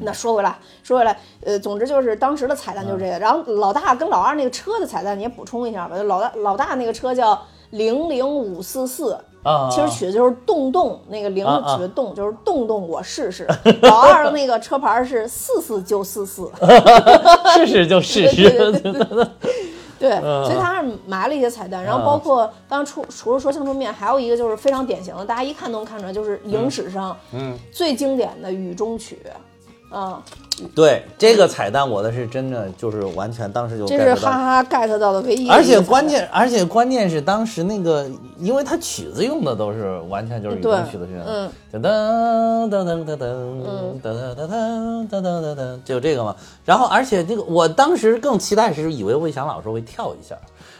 [0.00, 3.18] 那说回来，说回来，呃，总之就是当时的彩蛋就是嗯这个。
[3.18, 5.98] 然后老大跟老二那个车的彩蛋你也补充一下吧。
[5.98, 7.38] 就老大老大那个车叫
[7.70, 13.46] 零零五四四，啊，其实取的就是动动，那个零取的动，就是动动我试试。
[13.82, 16.50] 老二那个车牌是四四就四四，
[17.56, 18.48] 试试就试试，
[19.98, 20.10] 对
[20.44, 29.18] 所以他是埋了一些彩蛋，然后包括当初除除了说香椿面，还有一个就是非常典型的，大家一看都能看出来，就是影史上嗯，最经典的雨中曲，
[29.92, 30.22] 啊，
[30.74, 35.48] 对这个彩蛋，我的是真的就是完全当时就这 get 到是哈哈 get 到的唯一。
[35.50, 44.48] 而且关键，而且关键是当时那个，因为他曲子用的都是完全就是雨中曲子，嗯，噔噔噔噔噔噔噔噔噔
[45.10, 46.34] 噔噔噔噔，就这个嘛。
[46.64, 50.34] 然后，而且这个我当时更期待是以为魏翔老师会跳一下，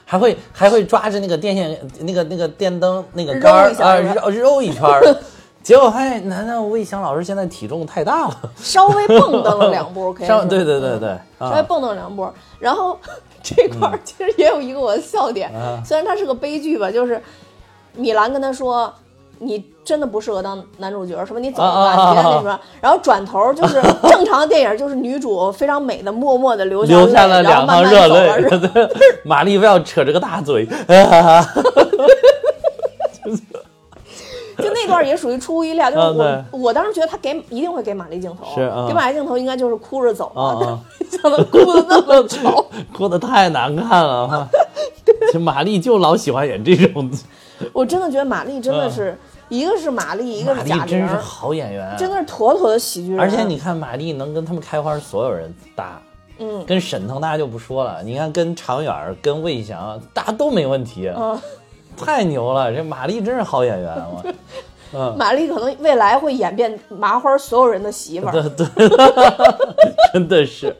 [0.06, 5.02] 还会还会抓着那个电线那个那个电灯那个杆儿啊揉一下是吧揉揉一圈儿。
[5.62, 8.36] 结果发现，难道魏翔老师现在体重太大了？
[8.56, 12.28] 稍微蹦跶了两步， 可以说上对对对对，啊稍微蹦跶了两步。
[12.58, 12.98] 然后
[13.42, 17.22] 这块儿其实也有一个我的笑点，啊虽然它是个悲剧吧，就是
[17.96, 18.92] 米兰跟他说。
[19.44, 22.60] 你真的不适合当男主角，什么你走吧，啊啊啊你别那什么。
[22.80, 28.06] 然后转头就是正常的电影，就是女主非常美的，默默的流流下，了两行热。
[28.06, 28.48] 泪。
[28.48, 28.88] 对，
[29.24, 30.72] 玛 丽非要扯着个大嘴，就
[34.58, 42.66] 那段也属于出乎意料，就是我、啊我当时觉得他给一定会给玛丽镜头，是啊给玛丽镜头应该就是哭着走啊啊嘛，没想到哭的那么 丑。
[42.92, 44.48] 哭的太难看了哈。
[45.32, 47.10] 这玛丽就老喜欢演这种，
[47.72, 49.16] 我真的觉得玛丽真的是、
[49.48, 53.20] 一个是玛丽，一个是贾玲丽真是，好演员，真的是妥妥的喜剧人。
[53.20, 56.00] 而且你看玛丽能跟他们开花，所有人搭。
[56.38, 61.38] 嗯跟沈腾大家就不说了，你看跟常远、跟魏翔，大家都没问题，嗯，
[61.96, 62.72] 太牛了！
[62.74, 64.22] 这玛丽真是好演员，我，
[64.94, 68.96] 嗯，玛丽可能未来会演变麻花所有人的媳妇儿， 对 对，
[70.12, 70.74] 真的是，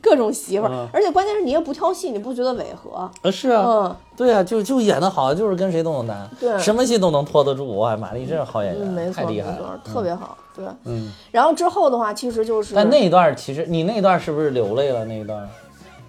[0.00, 2.90] 各种媳妇儿，嗯而且关键是你也不挑戏，你不觉得违和？
[3.22, 7.76] 啊是啊，嗯对啊，就就演的好，就是跟谁都能搭，对什么戏都能拖得住。
[7.78, 10.64] 哇，玛丽真是好演员，错没错太厉害了，，特别好，对。
[10.84, 11.10] 嗯。
[11.32, 15.04] 然后之后的话，其实就是但那一段其实你那一段是不是流泪了？
[15.06, 15.48] 那一段，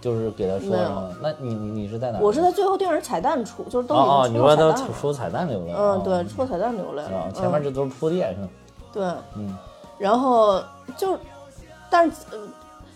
[0.03, 1.09] 就是给他说什么？
[1.21, 2.19] 那你你你是在哪？
[2.19, 5.71] 我是在最后电影彩蛋出，就是都已哦哦，经你说他出彩蛋流泪？
[5.71, 8.49] 嗯，哦对，出彩蛋流泪啊了，，前面嗯这都是铺垫是吧？
[8.91, 9.03] 对，
[9.37, 9.57] 嗯
[9.97, 10.61] 然后
[10.97, 11.17] 就，
[11.89, 12.37] 但是，呃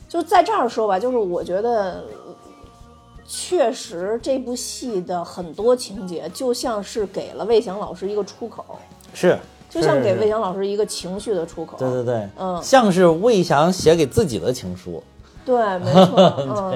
[0.10, 2.36] 就在这儿说吧，就是我觉得，呃
[3.26, 8.64] 确实这部戏的很多情节就像是给了魏翔老师一个出口，
[9.14, 9.38] 是，
[9.70, 11.78] 就像给魏翔老师一个情绪的出口。
[11.78, 15.02] 对对对，嗯像是魏翔写给自己的情书。
[15.48, 16.74] 对， 没错，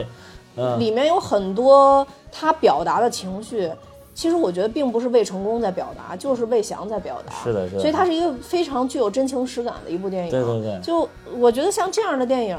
[0.55, 3.69] 嗯里面有很多他表达的情绪，
[4.15, 7.33] 其实我觉得并不是魏成功在表达，就是魏翔在表达。
[7.43, 7.81] 是的，是的。
[7.81, 10.31] 所以它是一个非常具有真情实感的一部电影。
[10.31, 10.79] 对对对。
[10.81, 11.07] 就
[11.37, 12.57] 我觉得像这样的电影，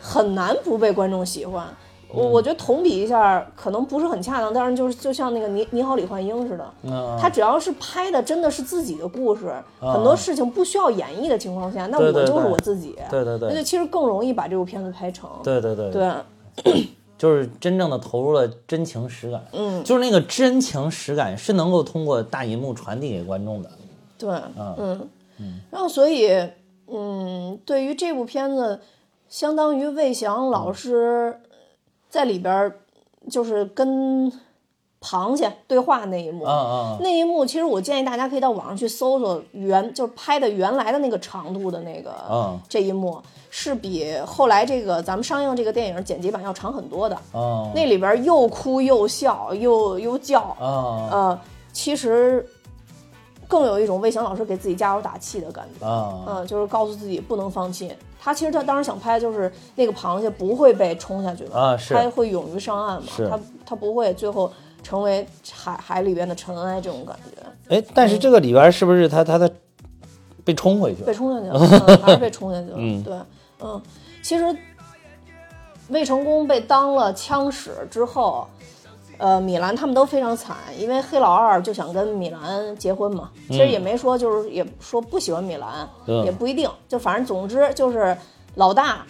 [0.00, 1.66] 很难不被观众喜欢。
[2.08, 6.72] 我我觉得同比一下可能不是很恰当，但是就是就像那个你你好李焕英似的，
[7.20, 16.84] 他只要是拍的真的是自己的故事，很多事情不需要演绎的情况下，那我就是我自己，对对对，那就其实更容易把这部片子拍成，对对对对，
[17.18, 23.70] 就是真正的投入了真情实感，嗯，就是那个真情实感是能够通过大银幕传递给观众的，
[24.18, 25.08] 对，嗯。
[25.38, 26.30] 嗯，然后所以
[26.90, 28.80] 嗯，对于这部片子，
[29.28, 31.38] 相当于魏翔老师。
[32.16, 32.72] 在里边
[33.30, 34.32] 就是跟
[35.02, 36.44] 螃蟹对话那一幕，
[37.00, 47.16] 那一幕其实我建议大家可以到网上去搜搜原，就是拍的原来的那个长度的那个，这一幕是比后来这个咱们上映这个电影剪辑版要长很多的。
[47.74, 51.38] 那里边又哭又笑又又叫，呃，
[51.70, 52.44] 其实
[53.46, 55.86] 更有一种魏翔老师给自己加油打气的感觉，
[56.26, 57.92] 嗯，就是告诉自己不能放弃。
[58.26, 64.52] 他其实他当时想拍就是那个螃蟹不会被冲下去的啊，是，他会勇于上岸嘛，他他不会最后
[64.82, 67.76] 成为海海里边的尘埃这种感觉。
[67.76, 69.48] 哎，但是这个里边是不是他他的
[70.44, 71.06] 被冲回去了？
[71.06, 71.58] 被冲下去了，
[72.02, 72.74] 还是被冲下去了？
[72.76, 73.16] 嗯，对，
[73.60, 73.80] 嗯，
[74.24, 74.44] 其实
[75.90, 78.48] 魏成功被当了枪使之后。
[79.18, 83.30] 呃，米兰他们都非常惨，因为黑老二就想跟米兰结婚嘛。
[83.48, 85.88] 其实也没说，就是也说不喜欢米兰，
[86.24, 86.68] 也不一定。
[86.86, 88.14] 就反正总之就是
[88.56, 89.06] 老大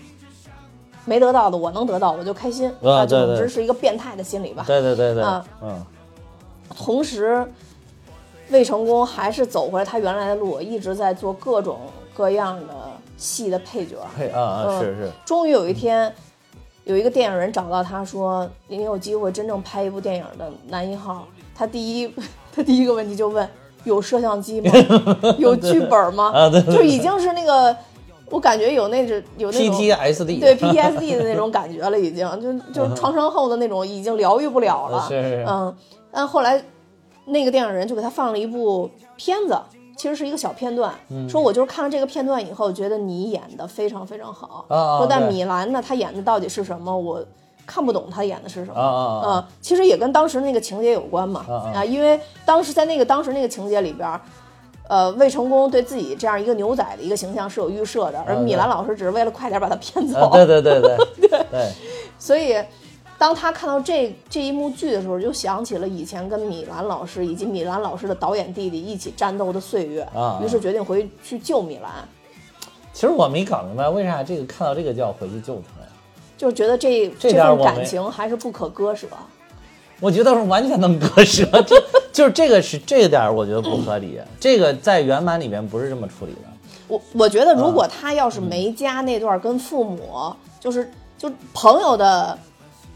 [1.05, 2.73] 没得到的，我能得到，我就开心。
[2.83, 4.63] 啊，总之是一个变态的心理吧。
[4.67, 5.23] 对对对对。
[5.25, 5.85] 啊，嗯。
[6.77, 7.45] 同时，
[8.51, 11.81] 魏成功还是走回他原来的路，一直在做各种
[12.15, 12.75] 各样的
[13.17, 13.97] 戏的配角。
[14.17, 15.11] 配啊啊，是是。
[15.25, 16.15] 终于有一天。
[16.87, 22.15] 有一个电影人找到他说：“你有机会真正拍一部电影的男一号。”他第一，
[22.55, 23.47] 他第一个问题就问
[23.83, 24.71] ：“有摄像机吗？
[25.37, 27.77] 有剧本吗？”啊，对，就已经是那个，
[28.31, 35.05] 我感觉有那种有那种 PTSD，对 PTSD 的那种感觉了，已经就就创伤后的那种，已经疗愈不了了。
[35.09, 35.77] 是，嗯，
[36.13, 36.63] 但后来
[37.25, 39.59] 那个电影人就给他放了一部片子。
[39.97, 40.93] 其实是一个小片段，
[41.29, 44.67] 说我就是看了这个片段以后，觉得你演的非常非常好。
[44.69, 46.97] 说但米兰呢，他演的到底是什么？
[46.97, 47.25] 我
[47.67, 48.81] 看不懂他演的是什么。
[48.81, 51.45] 啊，其实也跟当时那个情节有关嘛。
[51.75, 54.21] 啊，因为当时在那个当时那个情节里边，
[54.89, 60.31] 呃，魏成功对自己这样一个牛仔的一个形象是有预设的，而米兰老师只是为了快点把他骗走。
[60.33, 60.97] 对对对对
[61.51, 61.73] 对，
[62.19, 62.57] 所以。
[63.19, 71.91] 当他看到这这一幕剧的时候，就想起了以前跟米兰老师以及米兰老师的导演弟弟一起战斗的岁月啊，于是决定回去救米兰。
[72.93, 75.89] 其实我没搞明白为啥这个看到这个就要回去救他呀？
[76.37, 79.07] 就觉得这这份感情还是不可割舍。
[79.99, 81.75] 我觉得是完全能割舍， 就
[82.13, 84.21] 就是这个是这个点我觉得不合理。
[84.39, 86.41] 这个在原版里面不是这么处理的。
[86.87, 92.39] 我我觉得如果他要是没加那段跟父母就是就朋友的。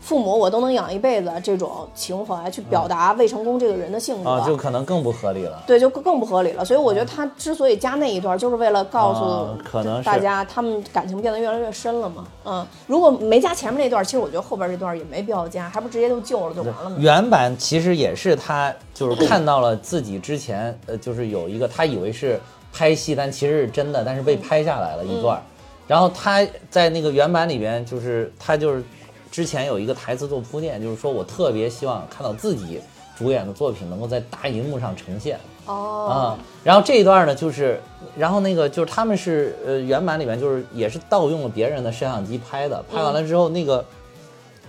[0.01, 5.63] 父母我都能养一辈子，这种情怀去表达魏成功这个人的性格啊，就可能更不合理了。
[5.67, 6.65] 对，就更不合理了。
[6.65, 12.25] 所以我觉得他之所以加那一段，就是为了告诉可能大家他们感情变得越来越深了嘛。
[12.47, 16.97] 嗯，如果没加前面那段，其实我觉得后边这段也没必要加，还不直接就救了就完了吗？
[16.99, 22.41] 原版其实也是他就是看到了自己之前呃，就是有一个他以为是
[22.73, 25.41] 拍戏，但其实是真的，但是被拍下来了一段。
[25.87, 28.83] 然后他在那个原版里边，就是他就是。
[29.31, 32.81] 之前有一个台词做铺垫，就是说我特别希望看到自己
[33.16, 35.39] 主演的作品能够在大荧幕上呈现。
[35.66, 37.81] 哦，啊，然后这一段呢，就是，
[38.16, 43.85] 然后那个就是他们是呃原版里面就是也是盗用了别人的摄像机拍的，拍完了之后那个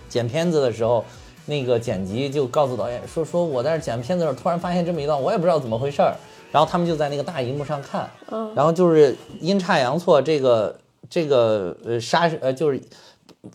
[0.08, 1.04] 剪片子的时候，
[1.48, 6.14] 那个剪辑就告诉导演说说我在这剪片子的时候突然发现这么一段，我也不知道怎么回事儿，
[6.52, 10.78] 然后他们就在那个大荧幕上看，嗯，然后就是阴差阳错，这个
[11.10, 12.80] 这个呃杀呃就是。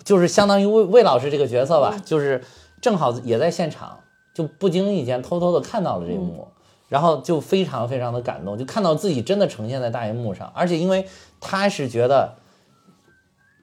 [0.05, 2.43] 就是相当于魏魏老师这个角色吧，就是
[2.81, 4.01] 正好也在现场，
[4.35, 6.49] 就不经意间偷偷的看到了这一幕，
[6.89, 11.07] 然后就非常非常的感动，就看到自己真的呈现在大荧幕上，而且因为
[11.41, 12.35] 他是觉得，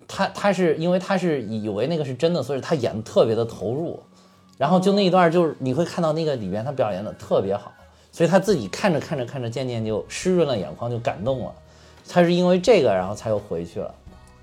[0.07, 4.01] 他他是因为他是以为那个是真的，所以他演的特别的投入，
[4.57, 7.73] 然后就那一段就是你会看到那个里边他表演的特别好，
[8.11, 11.53] 所以他自己看着看着看着渐渐就湿润了眼眶，就感动了，
[12.07, 13.93] 他是因为这个然后才又回去了。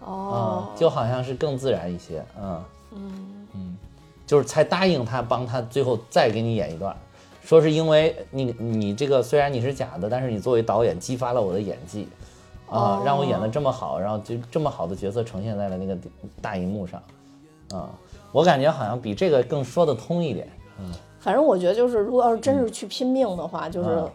[0.00, 2.64] 哦，就好像是更自然一些，嗯。
[2.92, 3.46] 嗯。
[3.54, 3.76] 嗯，
[4.26, 6.96] 就是才答应他帮他最后再给你演一段，
[7.42, 12.08] 说是因为你你这个虽然你是假的，但是你作为导演激发了我的演技，
[12.68, 15.98] 啊，让我演的这么好，然后就这么好的角色呈现在了那个
[16.40, 17.02] 大荧幕上，
[17.72, 17.90] 啊，
[18.30, 20.48] 我感觉好像比这个更说得通一点，
[20.78, 24.10] 嗯，反正我觉得就是，如果要是真是去拼命的话，就是嗯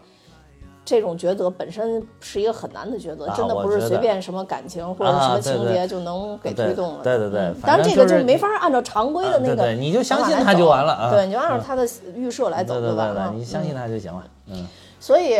[0.86, 7.00] 这种抉择本身是一个很难的抉择，啊真的不是随便什么感情或者什么情节就能给推动了。
[7.02, 11.10] 对对对当然这个就是没法按照常规的那个啊对对，你就相信他就完了啊。
[11.10, 13.06] 对，你就按照他的预设来走对对吧？
[13.08, 14.24] 对对，啊你相信嗯他就行了。
[14.46, 14.66] 嗯
[15.00, 15.36] 所以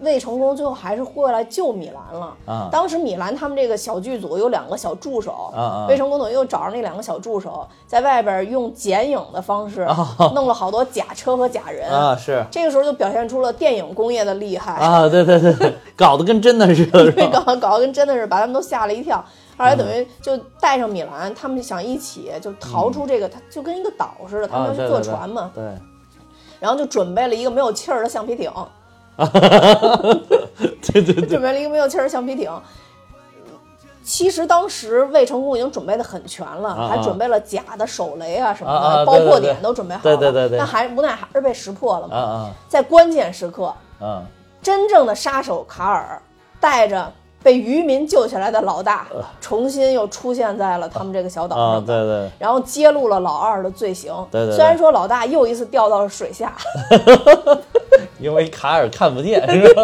[0.00, 2.36] 魏成功最后还是过来救米兰了。
[2.46, 2.68] 啊。
[2.70, 5.52] 当时米兰他们这个小剧组有两个小助手，
[5.88, 11.90] 魏成功等于又找着那两个小助手，在外边用剪影的方式哦弄了好多假车和假人。
[11.90, 12.44] 啊是。
[12.50, 17.12] 这个时候就表现出了电影工业的厉害，啊，对对对对， 搞得跟真的似的，是？
[17.28, 19.24] 搞搞得跟真的是把他们都吓了一跳。
[19.58, 25.64] 后来等于就带上米兰，他们想一起就逃出这个，他就跟一个岛似的，他们啊，要去坐对对对船嘛，对，
[26.60, 28.52] 然后就准备了一个没有气儿的橡皮艇，
[29.16, 32.50] 对 对对，准备了一个没有气儿的橡皮艇。
[34.04, 40.02] 其实当时魏成功已经准备的很全了，啊还准备了假的手雷啊什么的，啊啊爆破对对对点都准备好了。
[40.02, 42.16] 对对对对但还无奈还是被识破了嘛。
[42.16, 44.22] 啊啊在关键时刻，啊
[44.62, 46.22] 真正的杀手卡尔
[46.60, 47.12] 带着
[47.42, 49.06] 被渔民救起来的老大，
[49.40, 51.84] 重新又出现在了他们这个小岛啊，上。
[51.84, 54.12] 对对，然后揭露了老二的罪行。
[54.30, 56.52] 对对对虽然说老大又一次掉到了水下，
[58.26, 59.82] 因为卡尔看不见， 是吧？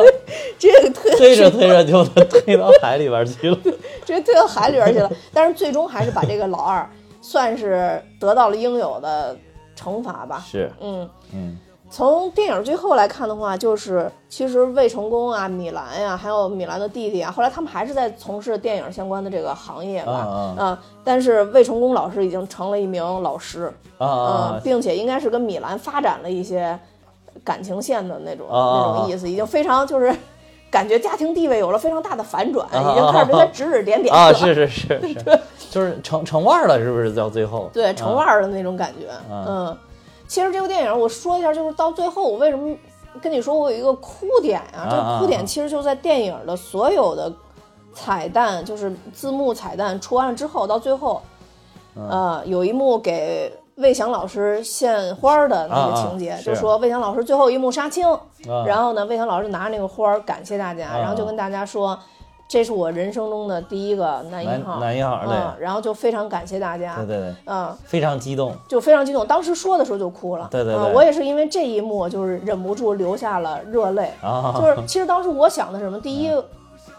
[0.59, 3.57] 这个推推着推着就推到海里边去了。
[4.05, 5.09] 直 接推到海里边去了。
[5.32, 6.88] 但是最终还是把这个老二
[7.20, 9.36] 算是得到了应有的
[9.78, 10.45] 惩罚吧。
[10.45, 11.57] 是，嗯，嗯
[11.88, 20.12] 从电影最后来看的话，就是其实魏成功啊、米兰呀、还有米兰的弟弟啊，后来他们还是在从事电影相关的这个行业吧。
[20.12, 26.78] 啊嗯，但是魏成功老师已经成了一名老师，啊，并且应该是跟米兰发展了一些
[27.45, 30.14] 感情线的那种、那种意思，已经非常就是
[30.70, 34.20] 感觉家庭地位有了非常大的反转，啊已经开始对他指指点点了。
[34.20, 35.40] 啊，是是是是，
[35.70, 37.12] 就是成成腕儿了，是不是？
[37.14, 39.09] 到最后，对成腕儿的那种感觉。
[39.11, 39.78] 啊嗯，
[40.26, 42.74] 其实这部电影我说一下，就是到最后我为什么
[43.20, 47.30] 跟你说我有一个哭点啊、这个哭点其实就在电影的所有的
[47.93, 51.20] 彩蛋，就是字幕彩蛋出完了之后，到最后，
[51.97, 53.53] 嗯呃，有一幕给。
[53.77, 61.99] 魏翔老师献花儿的那个情节，是就说魏翔老师最后一幕杀青，啊然后呢，魏翔老师拿着那个花儿感谢大家，啊然后就跟大家说，
[62.47, 68.55] 这是我人生中的第一个男一号，男一号对嗯，然后就非常感谢大家，对对对，嗯，非常激动。
[68.68, 70.49] 就非常激动，当时说的时候就哭了。
[70.51, 74.12] 对对对嗯我也是因为这一幕，就是忍不住流下了热泪。
[74.20, 75.99] 啊，就是其实当时我想的什么？
[75.99, 76.31] 第一，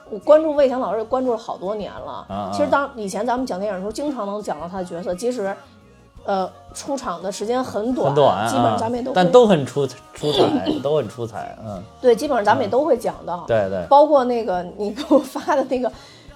[0.09, 2.25] 我关注魏翔老师关注了好多年了。
[2.27, 5.55] 啊其实当以前咱们讲电影的时候，经常能讲到他的角色，即使
[6.25, 10.39] 呃出场的时间很短，很短，基本上啊咱们也都会但都很出出彩，
[10.81, 11.55] 都很出彩。
[11.65, 13.43] 嗯，对，基本上咱们也都会讲到。
[13.47, 13.85] 对对。
[13.89, 15.89] 包括那个你给我发的那个《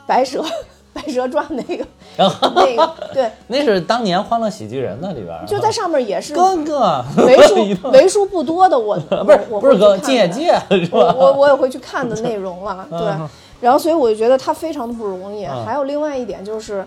[0.05, 0.43] 白蛇
[0.93, 1.85] 白蛇传》那个
[2.17, 7.55] 那个，对，那是当年《欢乐喜剧人》那里边，就在上面也是哥哥，为数
[7.91, 11.15] 为数不多的我不是我不是哥，金金野界是我吧？
[11.17, 13.29] 我我也会去看的内容了，对嗯。
[13.61, 15.45] 然后所以我就觉得他非常的不容易。
[15.45, 16.85] 嗯还有另外一点就是，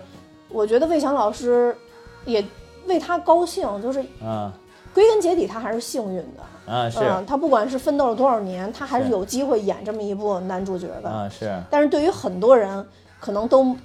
[0.48, 1.76] 我觉得魏翔老师
[2.24, 2.44] 也
[2.86, 4.50] 为他高兴，就是嗯
[4.92, 6.72] 归根结底他还是幸运的。
[6.72, 11.08] 啊是嗯，他不管是奋斗了多少年，他还是是有机会演这么一部男主角的。
[11.08, 12.86] 啊是，但是对于很多人，
[13.18, 13.76] 可能都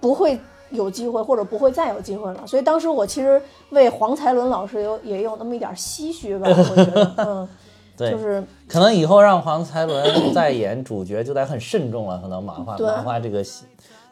[0.00, 0.38] 不会
[0.70, 2.46] 有机会，或者不会再有机会了。
[2.46, 7.48] 所以当时我其实为黄才伦老师有也有那么一点唏嘘吧，我觉得， 嗯，
[7.96, 13.64] 对，就是可能以后让黄才伦再演主角就得很慎重了，可能马化对马化这个戏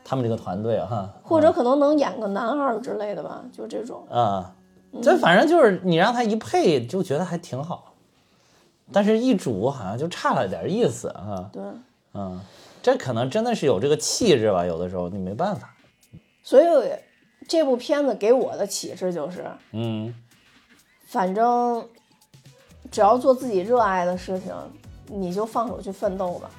[0.09, 1.11] 他们这个团队啊哈。
[1.22, 4.06] 或者可能能演个男二之类的吧，就这种。
[4.09, 4.54] 啊，
[5.02, 7.92] 这反正就是你让他一配就觉得还挺好，
[8.90, 11.62] 但是一主好像就差了点意思啊，对，
[12.14, 12.40] 嗯，
[12.82, 15.74] 这可能真的是有这个气质吧，有的时候你没办法，
[16.42, 16.64] 所以
[17.46, 20.14] 这部片子给我的启示就是，嗯。
[21.06, 21.82] 反正
[22.90, 24.52] 只要做自己热爱的事情，
[25.06, 26.50] 你就放手去奋斗吧。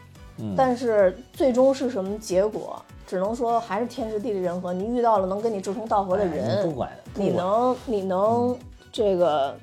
[0.41, 4.71] 嗯但是最终是什么结果，只能说还是天时地利人和。
[4.71, 8.57] 你遇到了能跟你志同道合的哎人，你不管你能你能
[8.91, 9.55] 这个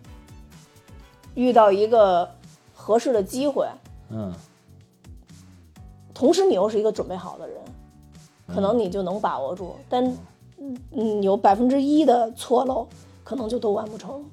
[1.34, 2.28] 遇到一个
[2.74, 3.66] 合适的机会，
[4.10, 4.32] 嗯
[6.12, 7.56] 同时你又是一个准备好的人，
[8.54, 9.76] 可能你就能把握住。
[9.88, 10.04] 但
[10.58, 12.86] 嗯嗯，有百分之一的错漏，
[13.22, 14.24] 可能就都完不成。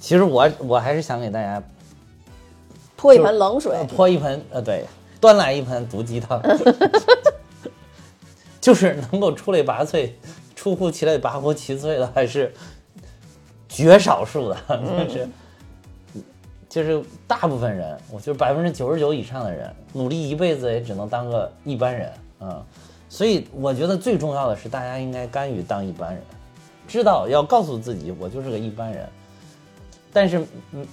[0.00, 1.62] 其实我我还是想给大家
[2.94, 4.84] 泼一盆冷水，泼一盆呃，对，
[5.24, 6.38] 端来一盆毒鸡汤，
[8.60, 10.10] 就是能够出类拔萃、
[10.54, 12.52] 出乎其类拔乎其萃的，还是
[13.66, 15.28] 绝少数的，就是。
[16.68, 22.60] 就是大部分人，我觉得百分之九十九以上的人，努力一辈子也只能当个一般人，嗯，
[23.08, 26.20] 所以我觉得最重要的是，大家应该甘于当一般人，
[26.88, 29.08] 知道要告诉自己，我就是个一般人，
[30.12, 30.84] 但是嗯，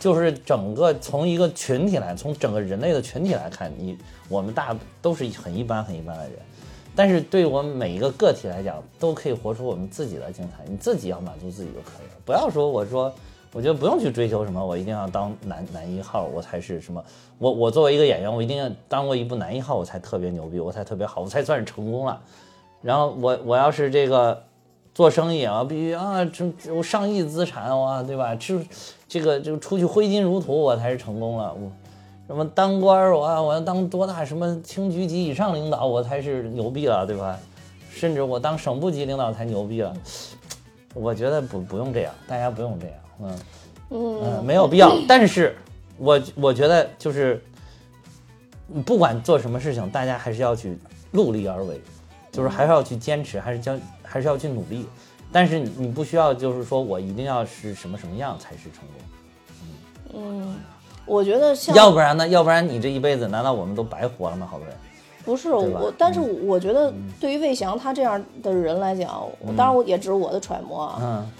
[0.00, 3.96] 就是整个从一个群体来，从整个人类的群体来看，你
[4.28, 6.32] 我们大都是很一般很一般的人，
[6.96, 10.64] 但是对我们每一个个体来讲，都可以活出我们自己的精彩。
[10.66, 13.12] 你自己要满足自己就可以了，不要说我说。
[13.52, 17.04] 我觉得不用去追求什么，我一定要当男男一号，我才是什么？
[17.36, 22.20] 我我作为一个演员，我一定要当过一部男一号，我才特别牛逼，我才特别好，我才算是成功了。
[22.80, 24.40] 然后我我要是这个
[24.94, 28.36] 做生意啊，必须啊，这有上亿资产哇，对吧？
[28.36, 28.56] 这
[29.10, 31.52] 这个就出去挥金如土，我才是成功了。
[31.52, 31.72] 我
[32.28, 37.36] 什么当官儿，我我要当多大什么厅局级以上领导，我才是牛逼了，对吧？
[37.92, 39.92] 甚至我当省部级领导才牛逼了。
[40.94, 42.96] 我觉得不不用这样，大家不用这样。
[43.20, 43.38] 嗯
[43.90, 44.96] 嗯，没有必要。
[45.08, 45.56] 但是，
[45.98, 47.42] 我我觉得就是，
[48.86, 50.78] 不管做什么事情，大家还是要去
[51.10, 51.80] 努力而为，
[52.30, 54.86] 就是还是要去坚持，还是将还是要去努力。
[55.32, 60.22] 但是你你不需要就是说我一定要是什么什么样才是成功。
[60.22, 60.56] 嗯，
[61.06, 62.26] 我觉得像要不然呢？
[62.28, 64.46] 要不然你这一辈子难道我们都白活了吗？
[64.50, 64.76] 好多人
[65.24, 69.26] 不是我，但是我觉得对于魏翔他这样的人来讲，
[69.56, 70.98] 当然我也只是我的揣摩啊。
[71.00, 71.30] 嗯。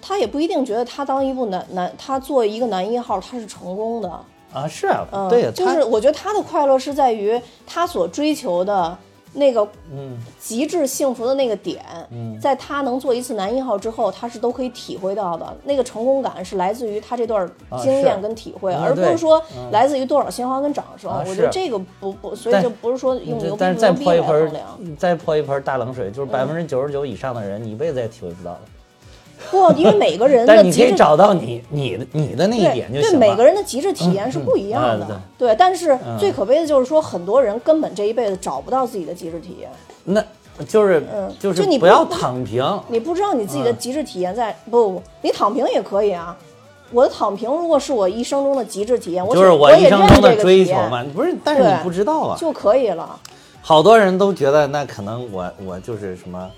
[0.00, 4.08] 他也不一定觉得他当一部男男，他做一个男一号，他是成功的
[4.52, 8.96] 啊，是啊，对，就是我觉得他的快乐是在于他所追求的
[9.38, 10.18] 那个嗯。
[10.38, 11.84] 极致幸福的那个点，
[12.40, 17.46] 在他能做一次男一号之后，他是都可以体会到的那个成功感是来自于他这段
[17.82, 21.10] 经验跟体会，而不是说来自于多少鲜花跟掌声。
[21.26, 24.52] 我觉得这个不不，所以就不是说用牛逼再泼一盆
[24.96, 28.60] 再泼一盆大冷水，就是百分之九十九以上的人，你一辈子也体会不到的。
[29.50, 35.20] 不，因为每个人的极致找到你你的你的那一点就行对，每个人的极致体验是不一样的。
[35.38, 39.70] 对，但是最可悲的就是说，很多人根本这一辈子找不到自己的极致体验。
[40.04, 40.22] 那
[40.66, 42.64] 就是嗯，就是你不要躺平。
[42.88, 46.36] 你不知道你自己的极致体验在不不，你躺平也可以啊。
[46.90, 51.04] 我的躺平如果是我一生中的极致体验，我就是我一生中的追求嘛。
[51.14, 53.18] 不是，但是你不知道啊，就可以了。
[53.60, 56.50] 好多人都觉得那可能我我就是什么，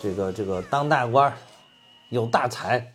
[0.00, 1.32] 这个这个当大官。
[2.10, 2.92] 有大财，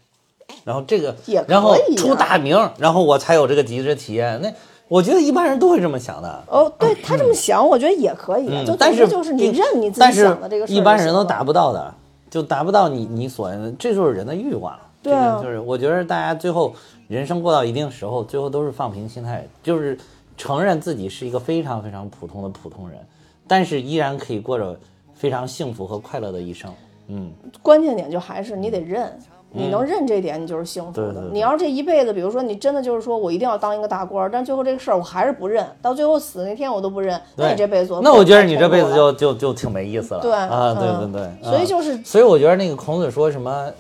[0.64, 1.16] 然后这个，
[1.48, 4.40] 然后出大名，然后我才有这个极致体验。
[4.42, 4.54] 那
[4.88, 6.44] 我觉得一般人都会这么想的。
[6.48, 8.66] 哦，对他这么想，我觉得也可以。
[8.66, 11.94] 就但是就是你认你自己想的这个事一般人都达不到的，
[12.30, 13.50] 就达不到你你所，
[13.80, 14.78] 这就是人的欲望。
[15.02, 16.74] 对啊，就是我觉得大家最后
[17.08, 19.98] 人生过到一定时候，最后都是放平心态，就是
[20.36, 23.00] 承认自己是一个非常非常普通的普通人，
[23.48, 24.78] 但是依然可以过着
[25.14, 26.72] 非常幸福和快乐的一生。
[27.08, 27.32] 嗯，
[27.62, 29.18] 关键点就还是你得认，
[29.52, 31.30] 你能认这点，你就是幸福的。
[31.32, 40.22] 你要是这一辈子，比如说你真的就是说我一定要当一个大官，但最后这个事儿我还是不认，到最后死那天我都不认，那你这辈子做那我觉得你这辈子就就就挺没意思了。
[40.22, 43.72] 对啊，对对对，所以就是，所以我觉得那个孔子说什么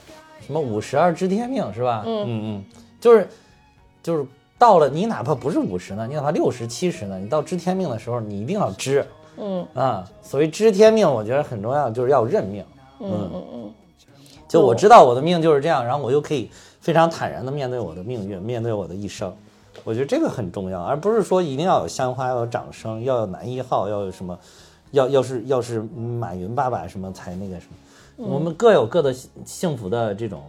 [0.45, 2.03] 什么五十而知天命是吧？
[2.05, 2.63] 嗯嗯嗯，
[3.01, 3.27] 就是
[4.01, 4.25] 就是
[4.57, 9.05] 到了你哪怕不是五十呢，你哪怕六十七十呢，你到知天命的时候，你一定要知。
[9.37, 12.63] 嗯啊，所谓知天命，我觉得很重要，就是要认命。
[12.99, 13.73] 嗯嗯嗯，
[14.47, 19.33] 就我知道我的命就是这样，然后我又可以非常坦然的面对我的命运，面对我的一生。
[19.83, 24.39] 我觉得这个很重要，而不是说一定要有鲜花，要有掌声，要有男一号，要有什么，
[24.91, 28.25] 要要是要是马云爸爸什么才那个什么。
[28.25, 29.13] 我们各有各的
[29.45, 30.41] 幸福的这种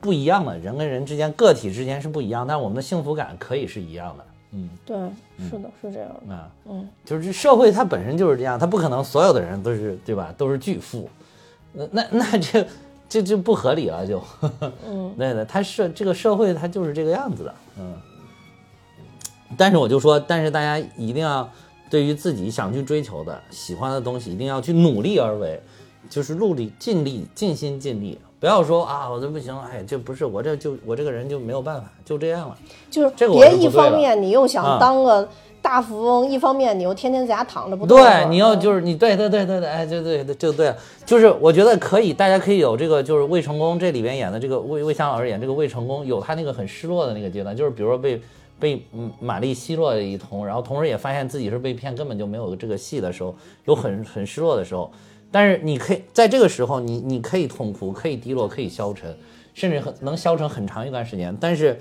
[0.00, 4.24] 不一样的人跟人之间，个体之间是不一样，但我们的幸福感可以是一样的。
[4.52, 4.96] 嗯，对，
[5.50, 6.34] 是的，是这样的。
[6.34, 10.32] 啊，嗯，就是这社会它本身就是这样，它不可能所有的人都是对吧？
[10.38, 11.10] 都是巨富。
[11.72, 12.66] 那那那这
[13.08, 14.22] 这就不合理了，就，
[14.86, 17.94] 嗯， 对对，他社这个社会他就是这个样子的，嗯。
[19.56, 21.48] 但是我就说，但是大家一定要
[21.90, 25.60] 对于自己想去追求的、喜欢的东西，一定要去努力而为，
[26.08, 32.56] 就是努力、尽力、尽心尽力，不要说啊，我这不行，哎，这不是我这就我这个人就没有办法，就这样了。
[32.90, 35.28] 就是别一方面你又想当个。
[35.62, 37.96] 大富翁，一方面你又天天在家躺着不动。
[37.96, 40.74] 对，你要就是你，对对对对对，哎，对对对，就对，
[41.06, 48.20] 就是我觉得可以，大家可以有这个，就是魏成功这里边演的这个魏魏翔老师演这个魏成功，有他那个很失落的那个阶段，就是比如说被
[48.58, 48.84] 被
[49.20, 53.32] 玛丽奚落了一通，然后同时也发现自己是被骗，根本就没有这个戏的时候，
[53.64, 54.90] 有很很失落的时候。
[55.30, 59.16] 但是你可以在这个时候，你你可以痛苦，可以低落，可以消沉，
[59.54, 61.78] 甚至很能消沉很长一段时间，但是。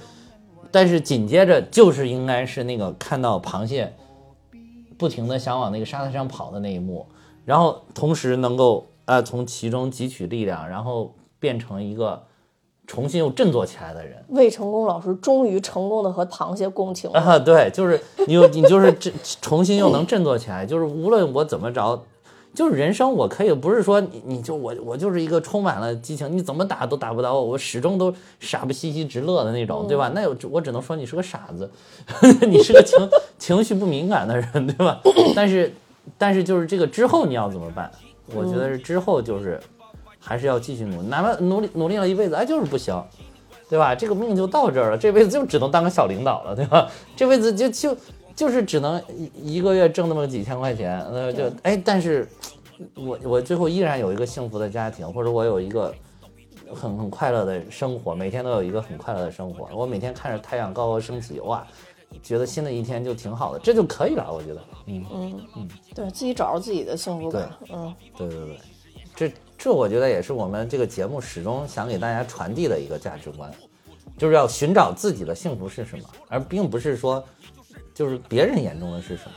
[0.72, 3.94] 但是紧接着就是应该是那个看到螃蟹
[4.98, 7.06] 不停的想往那个沙滩上跑的那一幕，
[7.46, 12.24] 然后同时能够呃从其中汲取力量，然后变成一个
[12.88, 14.24] 重新又振作起来的人。
[14.30, 17.40] 魏成功老师终于成功的和螃蟹共情了 啊！
[17.40, 19.12] 对，就是你你就是这
[19.42, 22.04] 重新又能振作起来，就是无论我怎么着，
[22.54, 30.12] 就是人生，我可以不是说你你就我我就是一个充满了激情，你怎么打都打不倒我，我始终都傻不兮兮直乐的那种，对吧？
[30.14, 31.70] 那有我只能说你是个傻子，
[32.48, 35.02] 你是个情情绪不敏感的人，对吧？
[35.36, 35.74] 但是
[36.18, 37.90] 但是就是这个之后你要怎么办？
[38.34, 39.60] 我觉得是之后就是
[40.20, 43.02] 还是要继续努力，哪怕努力努力了一辈子，哎，就是不行。
[43.70, 43.96] 对吧？
[43.96, 46.90] 这个命就到这儿了，这辈子就只能当个小领导了，对吧？
[47.16, 47.96] 这辈子就就
[48.42, 52.28] 就是只能一一个月挣那么几千块钱，那，就哎，但是
[52.96, 55.94] 我我最后依然有一个幸福的家庭，或者我有一个
[56.74, 59.70] 很很快乐的生活，每天都有一个很快乐的生活。
[59.76, 61.64] 我每天看着太阳高高升起，哇，
[62.24, 64.62] 觉得新的一天就挺好的，这就可以了，我觉得。
[64.88, 67.48] 嗯嗯嗯，对自己找着自己的幸福感。
[67.72, 68.58] 嗯，对对对，
[69.16, 69.32] 这。
[69.56, 73.54] 这我觉得也是我们这个节目始终想给大家传递的一个价值观，
[74.18, 77.24] 就是要寻找自己的幸福是什么，而并不是说，
[78.02, 79.32] 就是别人眼中的是什么。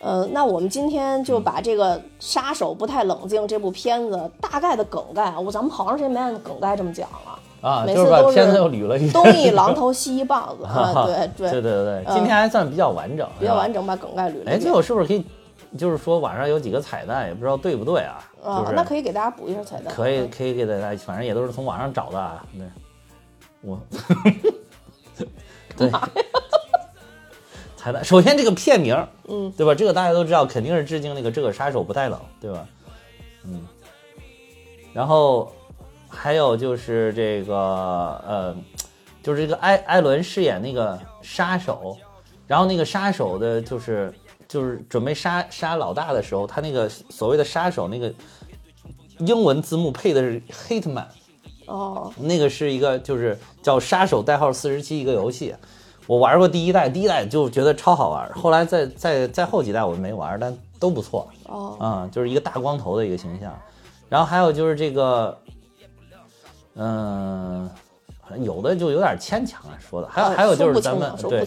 [0.00, 14.52] 呃，那我们今天就把这个《杀手不太冷静》这部片子大概的梗概，我咱们好长时间没按梗概这么讲了啊，每次都片子又捋了一遍，东一榔头西一棒子 啊，对对对对对，今天还算比较完整，比较完整把梗概捋了。
[14.52, 15.26] 哎，最后是不是可以？
[15.76, 18.24] 就是说网上有几个彩蛋，也不知道对不对啊？
[18.44, 19.92] 啊，那可以给大家补一下彩蛋。
[19.92, 22.44] 可以，可以给大家，反正也都是从网上找的啊。
[22.56, 22.66] 对，
[23.60, 23.78] 我，
[25.76, 25.90] 对，
[27.80, 28.04] 彩蛋。
[28.04, 28.94] 首先这个片名，
[29.28, 29.74] 嗯，对吧？
[29.74, 32.66] 这个大家都知道，肯定是致敬那个这个杀手不太冷，对吧？
[33.44, 33.66] 嗯。
[34.92, 35.50] 然后
[36.08, 37.54] 还有就是这个，
[38.26, 38.56] 呃，
[39.22, 41.96] 就是这个艾艾伦饰演那个杀手，
[42.46, 44.12] 然后那个杀手的就是。
[44.50, 48.12] 就是准备杀杀老大的时候，他那个所谓的杀手那个
[49.18, 51.06] 英文字幕配的是 Hitman，
[51.66, 55.54] 哦，那个是一个就是叫杀手代号四十七一个游戏，
[56.10, 63.56] 我玩过第一代，第一代就觉得超好玩，后来再再再后几代我没玩，但都不错，哦，啊，就是一个大光头的一个形象，
[64.08, 65.38] 然后还有就是这个，
[66.74, 67.70] 嗯，
[68.40, 71.46] 有的就有点牵强啊，说的，还有还有就是咱们对。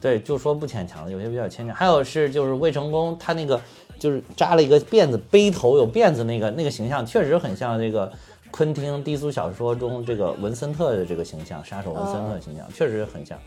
[0.00, 1.76] 对，就说不牵强的，有些比较牵强。
[1.76, 3.60] 还有是就是魏成功，他那个
[3.98, 8.10] 就是扎了一个辫子，背头有辫子那个那个形象，确实很像这个
[8.50, 13.38] 昆汀低俗小说中这个文森特的这个形象，杀手文森特形象，确实很像。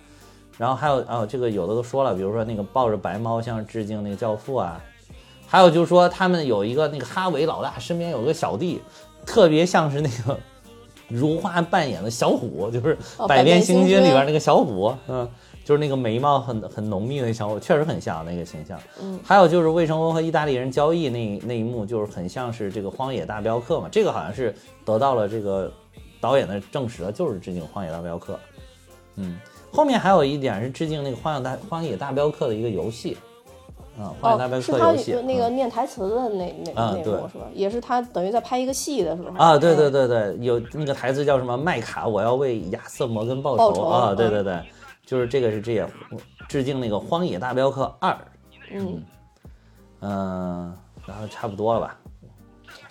[0.61, 4.79] 然后还有啊，这个有的都说了，比如说那个抱着白猫像致敬那个教父啊，
[5.47, 8.79] 还有就是说他们有一个那个哈维老大身边有个小弟，
[9.25, 10.37] 特别像是那个
[11.07, 12.95] 如花扮演的小虎，就是
[13.27, 15.27] 《百变星君》里边那个小虎，嗯。
[15.63, 18.79] 就是那个眉毛很很浓密的小伙，确实很像那个形象。
[18.99, 23.87] 嗯，还有就是魏成功和意大利人交易那那一幕，就是很像是这个《荒野大镖客》嘛。
[23.89, 24.53] 这个好像是
[24.83, 25.71] 得到了这个
[26.19, 28.33] 导演的证实了，就是致敬《荒野大镖客》。
[29.17, 29.39] 嗯，
[29.71, 33.17] 后面还有一点是致敬那个《荒野大荒野大镖客》的一个游戏。
[33.97, 35.13] 嗯，荒野大镖客游戏。
[35.23, 37.45] 那个念台词的那那那幕是吧？
[37.53, 39.29] 也是他等于在拍一个戏的时候。
[39.37, 41.57] 啊，对对对对，有那个台词叫什么？
[41.57, 44.15] 麦卡，我要为亚瑟摩根报仇啊！
[44.15, 44.59] 对对对。
[45.05, 45.85] 就是这个是这也，
[46.47, 48.11] 致敬那个《荒野大镖客二》。
[48.73, 49.03] 嗯
[49.99, 51.97] 嗯，然后差不多了吧？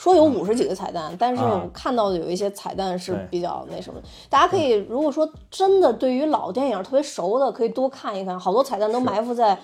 [0.00, 4.00] 说有五十几个彩蛋，但是我看到的有一些彩蛋是比较那什么。
[4.30, 9.58] 大家可以如果说真的对于老电影特别熟的，可以多看一看，好多彩蛋都埋伏在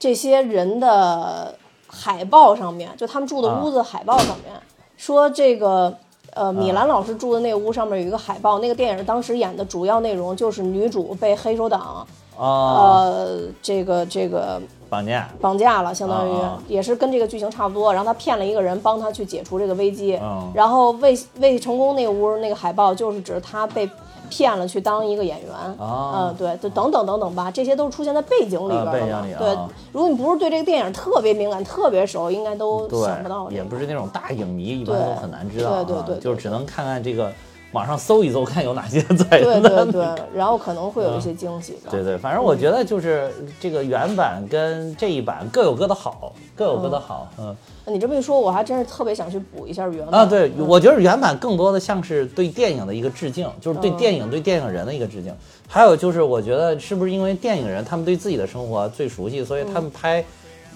[0.00, 4.52] 这些人的海报上面，就他们住的屋子海报上面，
[4.96, 5.96] 说这个。
[6.34, 16.32] 呃，米兰老师住的那屋上面有一个海报，那个电影当时演的主要内容就是女主被黑手党，呃，这个这个绑架绑架了，相当于
[16.68, 17.92] 也是跟这个剧情差不多。
[17.92, 20.18] 然后他骗了一个人帮他去解除这个危机，
[20.54, 23.88] 然后未未成功那屋那个海报就是指他被。
[24.28, 29.24] 骗了去当一个演员，嗯，对，就等等等等吧，这些都是出现在背景里边的。
[29.38, 29.56] 对，
[29.92, 33.48] 如果你不是对这个电影特别敏感、特别熟，应该都想不到。
[33.52, 35.84] 也不是那种大影迷，一般都很难知道。
[35.84, 37.32] 对对对，就是只能看看这个。
[37.76, 39.38] 网上搜一搜，看有哪些 在。
[39.38, 41.76] 对对对，然后可能会有一些惊喜。
[41.90, 47.28] 对对，反正我觉得就是这个原版跟这一版各有各的好，各有各的好。
[47.38, 47.54] 嗯，
[47.84, 50.20] 你这么一说，我还真是特别想去补一下原版。
[50.20, 55.34] 啊，对，我觉得原版更多的像是对电影的一个致敬，就是对电影、对电影人的一个致敬。
[55.68, 60.24] 还有就是，我觉得是不是因为电影人他们对自己的生活最熟悉，所以他们拍。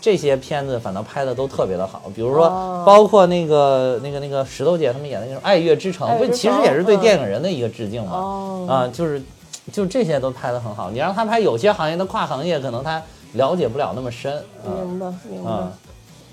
[0.00, 2.48] 这些片子反倒拍的都特别的好，比如说
[2.86, 8.66] 包括那个那个那个石头姐他们演的那种《爱乐之城》，不其实也是对电影人的一个致敬嘛？
[8.68, 9.22] 啊，就是，
[9.70, 10.90] 就这些都拍的很好。
[10.90, 13.02] 你让他拍有些行业的跨行业，可能他
[13.34, 14.42] 了解不了那么深。
[14.64, 15.50] 明白，明白。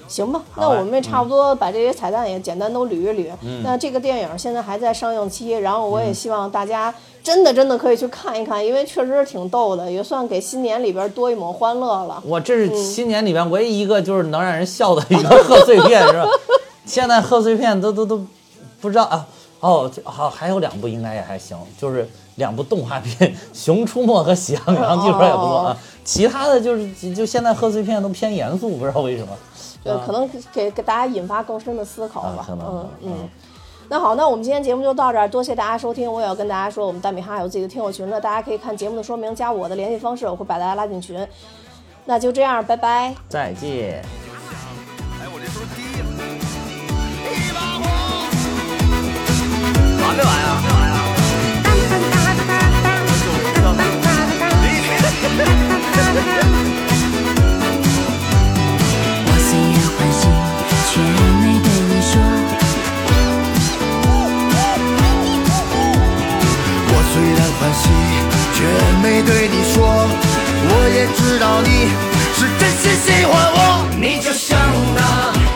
[0.08, 3.30] 行吧，那我们也差不多把这些彩蛋也简单都捋一捋。
[3.42, 6.94] 嗯那这个电影现在还在上映期，然后我也希望大家
[7.28, 12.24] 真的真的可以去看一看，因为确实是挺逗的，也算给新年里边多一抹欢乐了。
[12.26, 16.26] 我这是新年里边唯一一个就是能让人笑的一个贺岁片，是吧？
[16.88, 18.26] 现在贺岁片都都都
[18.80, 19.28] 不知道啊。
[19.60, 25.78] 哦，好，还有两部应该也还行，就是两部动画片《熊出没》和《喜羊羊》，据说也不错啊。
[26.06, 29.34] 其他的就是就现在贺岁片都偏严肃，不知道为什么。
[29.84, 32.48] 对，可能给给大家引发更深的思考吧。
[32.50, 33.12] 嗯嗯。
[33.90, 36.12] 那好，那我们今天节目就到这儿，多谢大家收听。
[36.12, 41.26] 我也要跟大家说，我们大米哈有自己的听友群了，大家可以看节目的说明，加我的联系方式，我会把大家拉进群。
[42.04, 43.16] 那就这样，拜拜。
[43.30, 44.04] 再见。
[45.22, 46.06] 哎，我这是不是低了？
[47.32, 47.84] 一把火，
[50.04, 50.46] 完没完呀？
[56.50, 56.57] 我
[68.58, 68.64] 却
[69.04, 69.86] 没对你说。
[70.70, 71.70] 我也知道你
[72.34, 73.86] 是真心喜欢我。
[73.96, 74.58] 你就像
[74.96, 75.47] 那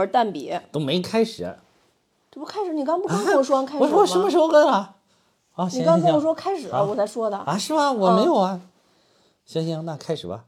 [0.00, 0.58] 好，我是蛋比。
[0.72, 1.56] 都没开始，
[2.30, 2.72] 这不开始？
[2.72, 3.86] 你刚不刚跟我说完开始吗？
[3.86, 4.96] 我说什么时候跟啊？
[5.54, 7.36] 啊，你刚跟我说开始，了我才说的。
[7.36, 7.92] 啊，是吗？
[7.92, 8.60] 我没有啊。
[9.44, 10.44] 行行，那开始吧。